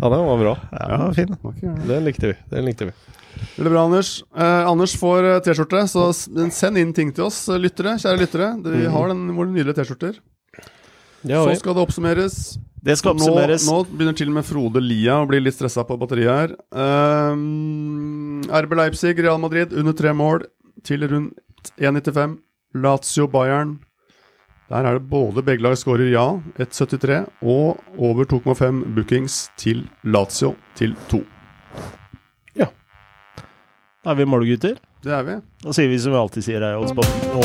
Ja, 0.00 0.08
den 0.08 0.24
var 0.26 0.38
bra. 0.38 0.58
Ja, 0.72 1.12
fin. 1.14 1.36
Den 1.86 2.04
likte 2.04 2.26
vi. 2.26 2.36
Den 2.50 2.64
likte 2.64 2.84
vi. 2.90 2.92
Veldig 3.56 3.72
bra, 3.72 3.84
Anders. 3.84 4.24
Eh, 4.36 4.66
Anders 4.68 4.96
får 4.98 5.24
eh, 5.28 5.38
T-skjorte, 5.44 5.84
så 5.88 6.08
send 6.12 6.80
inn 6.80 6.92
ting 6.96 7.12
til 7.14 7.28
oss, 7.28 7.42
eh, 7.48 7.60
lyttere. 7.60 7.96
Kjære 8.00 8.20
lyttere. 8.24 8.50
Vi 8.64 8.88
har 8.90 9.12
den, 9.12 9.28
våre 9.36 9.52
nydelige 9.52 9.78
T-skjorter. 9.80 10.18
Så 11.20 11.54
skal 11.60 11.76
det 11.76 11.84
oppsummeres. 11.84 12.36
Det 12.80 12.96
skal 12.96 13.12
Nå, 13.12 13.20
oppsummeres. 13.20 13.66
nå 13.68 13.82
begynner 13.90 14.16
til 14.16 14.30
og 14.32 14.38
med 14.38 14.46
Frode 14.48 14.80
Lia 14.80 15.18
å 15.20 15.28
bli 15.28 15.42
litt 15.42 15.56
stressa 15.58 15.84
på 15.84 15.98
batteriet 16.00 16.32
her. 16.32 16.54
Um, 16.72 18.40
RB 18.48 18.72
Leipzig, 18.78 19.20
Real 19.20 19.36
Madrid 19.42 19.74
under 19.76 19.92
tre 19.92 20.14
mål 20.16 20.46
til 20.88 21.04
rundt 21.04 21.36
1,95. 21.76 22.38
Lazio 22.74 23.26
Bayern. 23.26 23.78
Der 24.70 24.86
er 24.86 24.98
det 24.98 25.08
både 25.10 25.42
begge 25.42 25.64
lag 25.66 25.74
skårer 25.78 26.12
ja, 26.12 26.26
1,73, 26.62 27.24
og 27.42 27.80
over 27.98 28.24
2,5 28.30 28.84
bookings 28.94 29.48
til 29.58 29.88
Lazio 30.04 30.54
til 30.78 30.94
2. 31.10 31.24
Er 34.04 34.14
vi 34.14 34.24
målgutter? 34.24 34.78
Det 35.04 35.12
er 35.12 35.22
vi. 35.26 35.34
Da 35.60 35.74
sier 35.76 35.90
vi 35.92 35.98
som 36.00 36.14
vi 36.14 36.22
alltid 36.22 36.46
sier 36.46 36.64
her 36.64 36.78
i 36.78 36.80
Oddsbåten. 36.80 37.36
Å, 37.36 37.44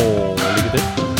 lykke 0.55 0.77
til. 0.77 1.14